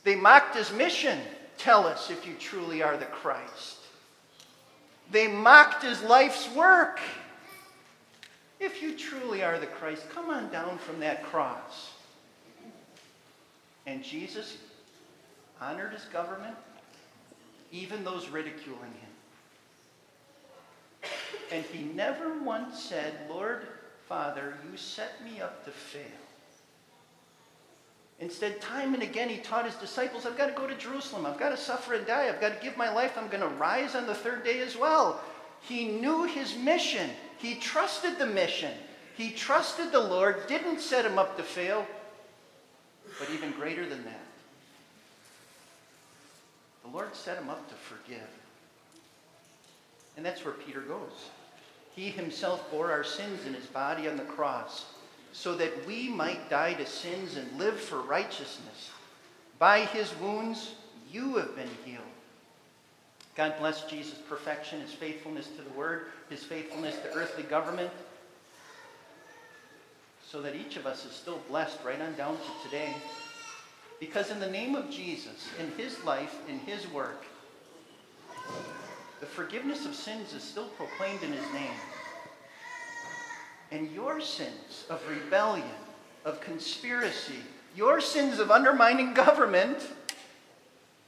they 0.06 0.16
mocked 0.16 0.56
his 0.56 0.72
mission. 0.72 1.20
Tell 1.58 1.86
us 1.86 2.12
if 2.12 2.26
you 2.26 2.36
truly 2.40 2.82
are 2.82 2.96
the 2.96 3.04
Christ. 3.04 3.80
They 5.12 5.28
mocked 5.28 5.84
his 5.84 6.02
life's 6.02 6.50
work. 6.56 7.02
If 8.64 8.82
you 8.82 8.98
truly 8.98 9.44
are 9.44 9.60
the 9.60 9.68
Christ, 9.68 10.10
come 10.10 10.30
on 10.30 10.50
down 10.50 10.78
from 10.78 11.02
that 11.02 11.22
cross. 11.22 11.92
And 13.86 14.02
Jesus 14.02 14.56
honored 15.60 15.92
his 15.92 16.06
government, 16.06 16.56
even 17.74 18.06
those 18.06 18.30
ridiculing 18.30 18.80
him. 18.80 19.10
And 21.52 21.66
he 21.66 21.84
never 21.84 22.42
once 22.42 22.82
said, 22.82 23.14
Lord, 23.30 23.68
Father, 24.08 24.58
you 24.72 24.78
set 24.78 25.22
me 25.26 25.42
up 25.42 25.66
to 25.66 25.72
fail. 25.72 26.02
Instead, 28.22 28.62
time 28.62 28.94
and 28.94 29.04
again, 29.04 29.28
he 29.28 29.40
taught 29.40 29.66
his 29.66 29.76
disciples, 29.76 30.26
I've 30.26 30.38
got 30.38 30.48
to 30.48 30.54
go 30.54 30.68
to 30.68 30.76
Jerusalem. 30.76 31.26
I've 31.26 31.38
got 31.38 31.50
to 31.50 31.58
suffer 31.58 31.96
and 31.96 32.08
die. 32.08 32.30
I've 32.30 32.40
got 32.40 32.58
to 32.58 32.64
give 32.64 32.78
my 32.78 32.94
life. 32.94 33.18
I'm 33.18 33.28
going 33.28 33.42
to 33.42 33.56
rise 33.58 33.94
on 33.94 34.08
the 34.08 34.16
third 34.16 34.46
day 34.46 34.62
as 34.62 34.78
well. 34.78 35.20
He 35.60 35.90
knew 35.90 36.24
his 36.24 36.56
mission. 36.56 37.10
He 37.44 37.56
trusted 37.56 38.18
the 38.18 38.26
mission. 38.26 38.72
He 39.18 39.32
trusted 39.32 39.92
the 39.92 40.00
Lord, 40.00 40.48
didn't 40.48 40.80
set 40.80 41.04
him 41.06 41.20
up 41.20 41.36
to 41.36 41.44
fail, 41.44 41.86
but 43.20 43.30
even 43.32 43.52
greater 43.52 43.86
than 43.86 44.06
that, 44.06 44.26
the 46.86 46.90
Lord 46.90 47.14
set 47.14 47.38
him 47.38 47.50
up 47.50 47.68
to 47.68 47.76
forgive. 47.76 48.30
And 50.16 50.26
that's 50.26 50.46
where 50.46 50.54
Peter 50.54 50.80
goes. 50.80 51.30
He 51.94 52.10
himself 52.10 52.72
bore 52.72 52.90
our 52.90 53.04
sins 53.04 53.46
in 53.46 53.54
his 53.54 53.66
body 53.66 54.08
on 54.08 54.16
the 54.16 54.24
cross 54.24 54.86
so 55.34 55.54
that 55.56 55.86
we 55.86 56.08
might 56.08 56.50
die 56.50 56.76
to 56.76 56.86
sins 56.86 57.36
and 57.36 57.60
live 57.60 57.78
for 57.78 58.00
righteousness. 58.00 58.90
By 59.60 59.82
his 59.82 60.16
wounds, 60.16 60.76
you 61.12 61.36
have 61.36 61.58
been 61.58 61.70
healed. 61.84 62.13
God 63.36 63.56
bless 63.60 63.86
Jesus' 63.86 64.20
perfection, 64.30 64.80
his 64.80 64.94
faithfulness 64.94 65.48
to 65.58 65.62
the 65.64 65.70
word, 65.72 66.08
his 66.30 66.44
faithfulness 66.44 66.96
to 66.98 67.14
earthly 67.14 67.44
government, 67.44 67.92
so 70.28 70.42
that 70.42 70.56
each 70.56 70.78
of 70.78 70.86
us 70.86 71.06
is 71.06 71.12
still 71.12 71.40
blessed 71.48 71.80
right 71.84 72.00
on 72.00 72.14
down 72.16 72.36
to 72.38 72.70
today. 72.70 72.94
Because 74.00 74.32
in 74.32 74.40
the 74.40 74.50
name 74.50 74.76
of 74.76 74.90
Jesus, 74.90 75.48
in 75.60 75.72
his 75.84 76.04
life, 76.04 76.36
in 76.48 76.60
his 76.60 76.88
work, 76.92 77.26
the 79.20 79.26
forgiveness 79.26 79.86
of 79.86 79.96
sins 79.96 80.34
is 80.34 80.44
still 80.44 80.68
proclaimed 80.70 81.24
in 81.24 81.32
his 81.32 81.54
name. 81.54 81.72
And 83.72 83.90
your 83.92 84.22
sins 84.22 84.86
of 84.90 85.02
rebellion, 85.10 85.66
of 86.26 86.42
conspiracy, 86.42 87.40
your 87.76 88.02
sins 88.02 88.40
of 88.40 88.52
undermining 88.52 89.14
government, 89.14 89.88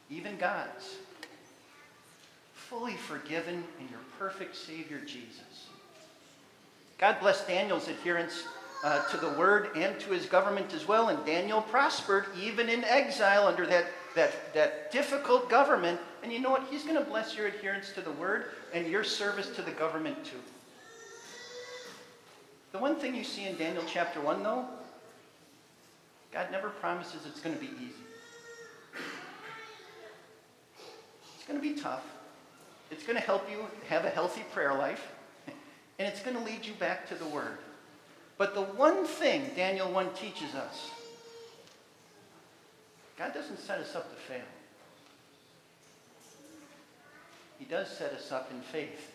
even 0.10 0.38
God's, 0.38 0.96
fully 2.78 2.96
forgiven 2.96 3.64
in 3.80 3.88
your 3.90 4.02
perfect 4.20 4.56
Savior 4.56 5.00
Jesus. 5.06 5.70
God 6.98 7.18
bless 7.22 7.46
Daniel's 7.48 7.88
adherence 7.88 8.44
uh, 8.84 9.08
to 9.08 9.18
the 9.18 9.30
word 9.30 9.70
and 9.78 9.98
to 10.02 10.12
his 10.12 10.26
government 10.26 10.74
as 10.74 10.86
well. 10.86 11.08
And 11.08 11.26
Daniel 11.26 11.62
prospered 11.62 12.26
even 12.38 12.68
in 12.68 12.84
exile 12.84 13.48
under 13.48 13.66
that, 13.68 13.86
that, 14.16 14.54
that 14.54 14.92
difficult 14.92 15.50
government. 15.50 16.00
And 16.22 16.34
you 16.34 16.40
know 16.40 16.50
what? 16.50 16.66
He's 16.70 16.84
going 16.84 16.96
to 16.96 17.04
bless 17.04 17.38
your 17.38 17.48
adherence 17.48 17.92
to 17.94 18.02
the 18.02 18.12
word 18.12 18.48
and 18.74 18.88
your 18.88 19.06
service 19.06 19.50
to 19.56 19.62
the 19.62 19.72
government 19.72 20.26
too. 20.26 20.42
The 22.74 22.80
one 22.80 22.98
thing 22.98 23.16
you 23.16 23.24
see 23.24 23.46
in 23.46 23.56
Daniel 23.56 23.84
chapter 23.88 24.20
1, 24.20 24.44
though, 24.44 24.66
God 26.34 26.52
never 26.52 26.70
promises 26.70 27.22
it's 27.26 27.40
going 27.40 27.56
to 27.56 27.62
be 27.62 27.72
easy. 27.78 27.94
It's 31.38 31.48
going 31.48 31.62
to 31.62 31.74
be 31.74 31.80
tough. 31.80 32.04
It's 32.92 33.04
going 33.04 33.18
to 33.18 33.24
help 33.24 33.50
you 33.50 33.66
have 33.90 34.06
a 34.06 34.10
healthy 34.10 34.44
prayer 34.54 34.74
life, 34.74 35.12
and 35.48 36.08
it's 36.08 36.22
going 36.22 36.38
to 36.38 36.44
lead 36.44 36.66
you 36.66 36.74
back 36.74 37.08
to 37.10 37.16
the 37.16 37.26
Word. 37.26 37.58
But 38.38 38.54
the 38.54 38.62
one 38.62 39.06
thing 39.06 39.50
Daniel 39.56 39.92
1 39.92 40.14
teaches 40.14 40.54
us 40.56 40.92
God 43.18 43.34
doesn't 43.34 43.60
set 43.60 43.80
us 43.80 43.96
up 43.96 44.10
to 44.14 44.22
fail. 44.22 44.42
He 47.58 47.66
does 47.66 47.90
set 47.90 48.12
us 48.12 48.32
up 48.32 48.52
in 48.52 48.60
faith 48.60 49.12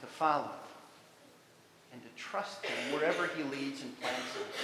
to 0.00 0.06
follow 0.06 0.50
and 1.92 2.02
to 2.02 2.08
trust 2.16 2.64
Him 2.66 2.92
wherever 2.92 3.28
He 3.36 3.44
leads 3.44 3.82
and 3.82 4.00
plants 4.00 4.20
us. 4.36 4.60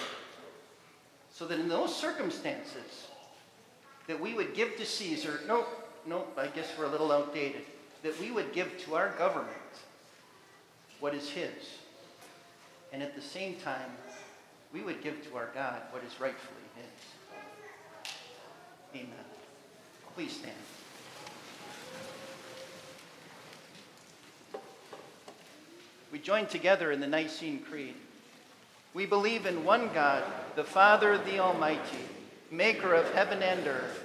So 1.33 1.47
that 1.47 1.61
in 1.61 1.69
those 1.69 1.95
circumstances, 1.95 3.07
that 4.09 4.21
we 4.21 4.35
would 4.35 4.55
give 4.55 4.77
to 4.77 4.85
Caesar, 4.87 5.41
nope, 5.47 5.86
nope, 6.07 6.33
I 6.37 6.47
guess 6.49 6.69
we're 6.79 6.85
a 6.87 6.91
little 6.91 7.13
outdated, 7.13 7.63
that 8.03 8.19
we 8.21 8.31
would 8.31 8.53
give 8.53 8.79
to 8.85 8.95
our 8.95 9.11
government 9.19 9.51
what 11.01 11.15
is 11.15 11.29
His 11.31 11.53
and 12.93 13.03
at 13.03 13.15
the 13.15 13.21
same 13.21 13.57
time, 13.57 13.91
we 14.73 14.81
would 14.81 15.03
give 15.03 15.23
to 15.29 15.37
our 15.37 15.51
God 15.55 15.83
what 15.91 16.03
is 16.05 16.19
rightfully 16.19 16.63
His. 16.77 18.15
Amen. 18.95 19.25
Please 20.15 20.33
stand. 20.33 20.55
We 26.11 26.19
join 26.19 26.47
together 26.47 26.93
in 26.93 27.01
the 27.01 27.07
Nicene 27.07 27.61
Creed. 27.69 27.97
We 28.95 29.05
believe 29.05 29.45
in 29.45 29.63
one 29.65 29.91
God, 29.93 30.25
the 30.55 30.65
Father, 30.65 31.19
the 31.19 31.41
Almighty, 31.41 31.99
maker 32.51 32.95
of 32.95 33.13
heaven 33.13 33.43
and 33.43 33.67
earth, 33.67 34.05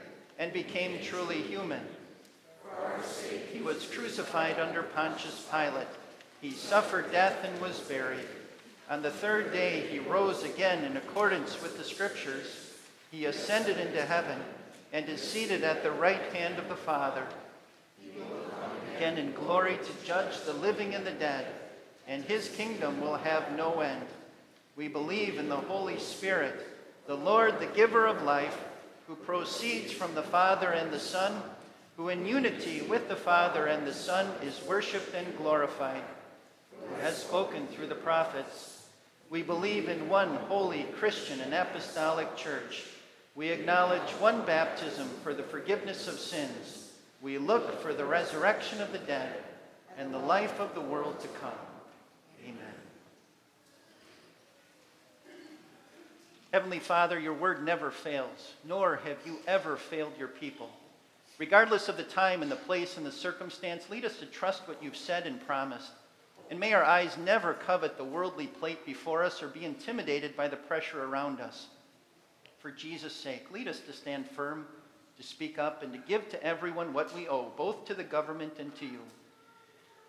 and 0.39 0.51
became 0.53 0.99
truly 1.01 1.41
human. 1.41 1.81
He 3.51 3.61
was 3.61 3.85
crucified 3.85 4.59
under 4.59 4.83
Pontius 4.83 5.47
Pilate. 5.51 5.87
He 6.41 6.51
suffered 6.51 7.11
death 7.11 7.43
and 7.43 7.59
was 7.61 7.79
buried. 7.79 8.25
On 8.89 9.01
the 9.01 9.11
third 9.11 9.53
day, 9.53 9.87
he 9.87 9.99
rose 9.99 10.43
again 10.43 10.83
in 10.83 10.97
accordance 10.97 11.61
with 11.61 11.77
the 11.77 11.83
Scriptures. 11.83 12.71
He 13.11 13.25
ascended 13.25 13.77
into 13.77 14.01
heaven 14.01 14.39
and 14.93 15.07
is 15.07 15.21
seated 15.21 15.63
at 15.63 15.83
the 15.83 15.91
right 15.91 16.21
hand 16.33 16.57
of 16.57 16.67
the 16.67 16.75
Father. 16.75 17.25
Again 18.97 19.17
in 19.17 19.33
glory 19.33 19.77
to 19.77 20.05
judge 20.05 20.41
the 20.41 20.53
living 20.53 20.93
and 20.93 21.05
the 21.05 21.11
dead, 21.11 21.47
and 22.07 22.23
his 22.23 22.49
kingdom 22.49 22.99
will 22.99 23.15
have 23.15 23.55
no 23.55 23.79
end. 23.79 24.05
We 24.75 24.87
believe 24.87 25.37
in 25.37 25.49
the 25.49 25.55
Holy 25.55 25.99
Spirit, 25.99 26.67
the 27.07 27.15
Lord, 27.15 27.59
the 27.59 27.67
giver 27.67 28.05
of 28.07 28.23
life, 28.23 28.57
who 29.11 29.17
proceeds 29.25 29.91
from 29.91 30.15
the 30.15 30.23
Father 30.23 30.69
and 30.69 30.89
the 30.89 30.97
Son, 30.99 31.41
who 31.97 32.07
in 32.07 32.25
unity 32.25 32.81
with 32.83 33.09
the 33.09 33.15
Father 33.15 33.65
and 33.65 33.85
the 33.85 33.93
Son 33.93 34.25
is 34.41 34.65
worshiped 34.65 35.13
and 35.13 35.37
glorified, 35.37 36.01
who 36.87 37.01
has 37.01 37.17
spoken 37.17 37.67
through 37.67 37.87
the 37.87 37.95
prophets. 37.95 38.87
We 39.29 39.41
believe 39.41 39.89
in 39.89 40.07
one 40.07 40.33
holy 40.47 40.83
Christian 40.97 41.41
and 41.41 41.53
apostolic 41.53 42.37
church. 42.37 42.85
We 43.35 43.49
acknowledge 43.49 43.99
one 44.11 44.45
baptism 44.45 45.09
for 45.23 45.33
the 45.33 45.43
forgiveness 45.43 46.07
of 46.07 46.17
sins. 46.17 46.91
We 47.21 47.37
look 47.37 47.81
for 47.81 47.93
the 47.93 48.05
resurrection 48.05 48.79
of 48.79 48.93
the 48.93 48.99
dead 48.99 49.43
and 49.97 50.13
the 50.13 50.19
life 50.19 50.57
of 50.61 50.73
the 50.73 50.79
world 50.79 51.19
to 51.19 51.27
come. 51.27 51.51
Amen. 52.45 52.71
Heavenly 56.51 56.79
Father, 56.79 57.17
your 57.17 57.33
word 57.33 57.63
never 57.63 57.91
fails, 57.91 58.53
nor 58.65 58.97
have 59.05 59.17
you 59.25 59.37
ever 59.47 59.77
failed 59.77 60.11
your 60.19 60.27
people. 60.27 60.69
Regardless 61.37 61.87
of 61.87 61.95
the 61.95 62.03
time 62.03 62.41
and 62.41 62.51
the 62.51 62.57
place 62.57 62.97
and 62.97 63.05
the 63.05 63.11
circumstance, 63.11 63.89
lead 63.89 64.03
us 64.03 64.17
to 64.19 64.25
trust 64.25 64.67
what 64.67 64.83
you've 64.83 64.97
said 64.97 65.25
and 65.25 65.45
promised. 65.47 65.91
And 66.49 66.59
may 66.59 66.73
our 66.73 66.83
eyes 66.83 67.17
never 67.17 67.53
covet 67.53 67.97
the 67.97 68.03
worldly 68.03 68.47
plate 68.47 68.85
before 68.85 69.23
us 69.23 69.41
or 69.41 69.47
be 69.47 69.63
intimidated 69.63 70.35
by 70.35 70.49
the 70.49 70.57
pressure 70.57 71.05
around 71.05 71.39
us. 71.39 71.67
For 72.59 72.69
Jesus' 72.69 73.15
sake, 73.15 73.49
lead 73.49 73.69
us 73.69 73.79
to 73.79 73.93
stand 73.93 74.29
firm, 74.29 74.67
to 75.15 75.23
speak 75.23 75.57
up, 75.57 75.83
and 75.83 75.93
to 75.93 75.99
give 75.99 76.27
to 76.29 76.43
everyone 76.43 76.91
what 76.91 77.15
we 77.15 77.29
owe, 77.29 77.53
both 77.55 77.85
to 77.85 77.93
the 77.93 78.03
government 78.03 78.55
and 78.59 78.75
to 78.75 78.85
you. 78.85 78.99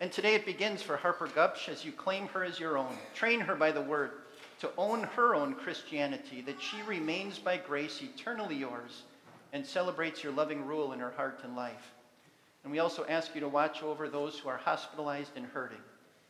And 0.00 0.10
today 0.10 0.34
it 0.34 0.44
begins 0.44 0.82
for 0.82 0.96
Harper 0.96 1.28
Gupsh 1.28 1.68
as 1.68 1.84
you 1.84 1.92
claim 1.92 2.26
her 2.28 2.42
as 2.42 2.58
your 2.58 2.76
own. 2.76 2.96
Train 3.14 3.38
her 3.38 3.54
by 3.54 3.70
the 3.70 3.80
word 3.80 4.10
to 4.62 4.70
own 4.78 5.02
her 5.02 5.34
own 5.34 5.54
Christianity, 5.54 6.40
that 6.42 6.62
she 6.62 6.80
remains 6.82 7.36
by 7.36 7.56
grace 7.56 8.00
eternally 8.00 8.54
yours 8.54 9.02
and 9.52 9.66
celebrates 9.66 10.22
your 10.22 10.32
loving 10.32 10.64
rule 10.64 10.92
in 10.92 11.00
her 11.00 11.10
heart 11.10 11.40
and 11.42 11.56
life. 11.56 11.90
And 12.62 12.70
we 12.70 12.78
also 12.78 13.04
ask 13.08 13.34
you 13.34 13.40
to 13.40 13.48
watch 13.48 13.82
over 13.82 14.08
those 14.08 14.38
who 14.38 14.48
are 14.48 14.56
hospitalized 14.56 15.32
and 15.34 15.46
hurting. 15.46 15.80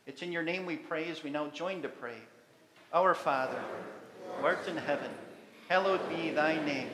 It's 0.07 0.23
in 0.23 0.31
your 0.31 0.41
name 0.41 0.65
we 0.65 0.77
pray 0.77 1.09
as 1.09 1.23
we 1.23 1.29
now 1.29 1.49
join 1.49 1.83
to 1.83 1.89
pray. 1.89 2.17
Our 2.91 3.13
Father, 3.13 3.61
who 4.39 4.43
art 4.43 4.67
in 4.67 4.77
heaven, 4.77 5.11
hallowed 5.69 6.01
be 6.09 6.31
thy 6.31 6.55
name. 6.65 6.89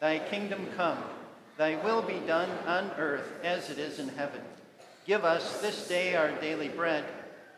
Thy 0.00 0.18
kingdom 0.18 0.66
come, 0.76 0.98
thy 1.56 1.82
will 1.82 2.02
be 2.02 2.20
done 2.26 2.50
on 2.66 2.90
earth 2.98 3.32
as 3.42 3.70
it 3.70 3.78
is 3.78 4.00
in 4.00 4.08
heaven. 4.08 4.42
Give 5.06 5.24
us 5.24 5.62
this 5.62 5.88
day 5.88 6.14
our 6.14 6.32
daily 6.42 6.68
bread, 6.68 7.06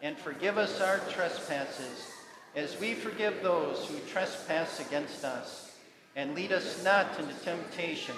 and 0.00 0.16
forgive 0.16 0.58
us 0.58 0.80
our 0.80 1.00
trespasses, 1.10 2.12
as 2.56 2.80
we 2.80 2.94
forgive 2.94 3.42
those 3.42 3.84
who 3.84 3.98
trespass 4.10 4.80
against 4.80 5.24
us. 5.24 5.74
And 6.16 6.34
lead 6.34 6.52
us 6.52 6.82
not 6.82 7.06
into 7.20 7.34
temptation, 7.44 8.16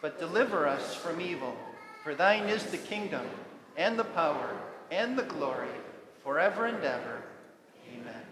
but 0.00 0.20
deliver 0.20 0.68
us 0.68 0.94
from 0.94 1.20
evil. 1.20 1.56
For 2.04 2.14
thine 2.14 2.48
is 2.48 2.64
the 2.66 2.78
kingdom, 2.78 3.26
and 3.76 3.98
the 3.98 4.04
power, 4.04 4.56
and 4.92 5.18
the 5.18 5.24
glory, 5.24 5.68
forever 6.22 6.66
and 6.66 6.82
ever. 6.84 7.22
Amen. 7.92 8.22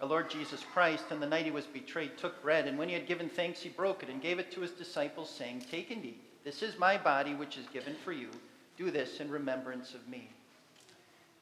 Our 0.00 0.08
Lord 0.08 0.30
Jesus 0.30 0.64
Christ, 0.72 1.04
on 1.10 1.20
the 1.20 1.26
night 1.26 1.44
he 1.44 1.50
was 1.50 1.66
betrayed, 1.66 2.16
took 2.16 2.42
bread, 2.42 2.66
and 2.66 2.78
when 2.78 2.88
he 2.88 2.94
had 2.94 3.06
given 3.06 3.28
thanks, 3.28 3.60
he 3.60 3.68
broke 3.68 4.02
it 4.02 4.08
and 4.08 4.22
gave 4.22 4.38
it 4.38 4.50
to 4.52 4.62
his 4.62 4.70
disciples, 4.70 5.28
saying, 5.28 5.64
Take 5.70 5.90
and 5.90 6.02
eat. 6.04 6.44
This 6.44 6.62
is 6.62 6.78
my 6.78 6.96
body, 6.96 7.34
which 7.34 7.58
is 7.58 7.66
given 7.66 7.94
for 8.02 8.12
you. 8.12 8.30
Do 8.78 8.90
this 8.90 9.20
in 9.20 9.30
remembrance 9.30 9.92
of 9.92 10.08
me. 10.08 10.30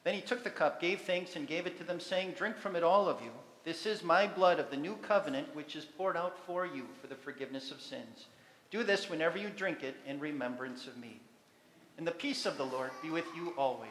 Then 0.07 0.15
he 0.15 0.21
took 0.21 0.45
the 0.45 0.49
cup, 0.49 0.79
gave 0.79 1.01
thanks, 1.01 1.35
and 1.35 1.45
gave 1.45 1.67
it 1.67 1.77
to 1.79 1.83
them, 1.83 1.99
saying, 1.99 2.35
Drink 2.37 2.57
from 2.57 2.77
it, 2.77 2.81
all 2.81 3.09
of 3.09 3.21
you. 3.21 3.31
This 3.65 3.85
is 3.85 4.03
my 4.03 4.25
blood 4.25 4.57
of 4.57 4.71
the 4.71 4.77
new 4.77 4.95
covenant, 4.95 5.53
which 5.53 5.75
is 5.75 5.83
poured 5.83 6.15
out 6.15 6.39
for 6.45 6.65
you 6.65 6.85
for 7.01 7.07
the 7.07 7.15
forgiveness 7.15 7.71
of 7.71 7.81
sins. 7.81 8.27
Do 8.71 8.85
this 8.85 9.09
whenever 9.09 9.37
you 9.37 9.49
drink 9.49 9.83
it 9.83 9.97
in 10.07 10.17
remembrance 10.21 10.87
of 10.87 10.95
me. 10.95 11.19
And 11.97 12.07
the 12.07 12.11
peace 12.11 12.45
of 12.45 12.57
the 12.57 12.63
Lord 12.63 12.91
be 13.03 13.09
with 13.09 13.25
you 13.35 13.53
always. 13.57 13.89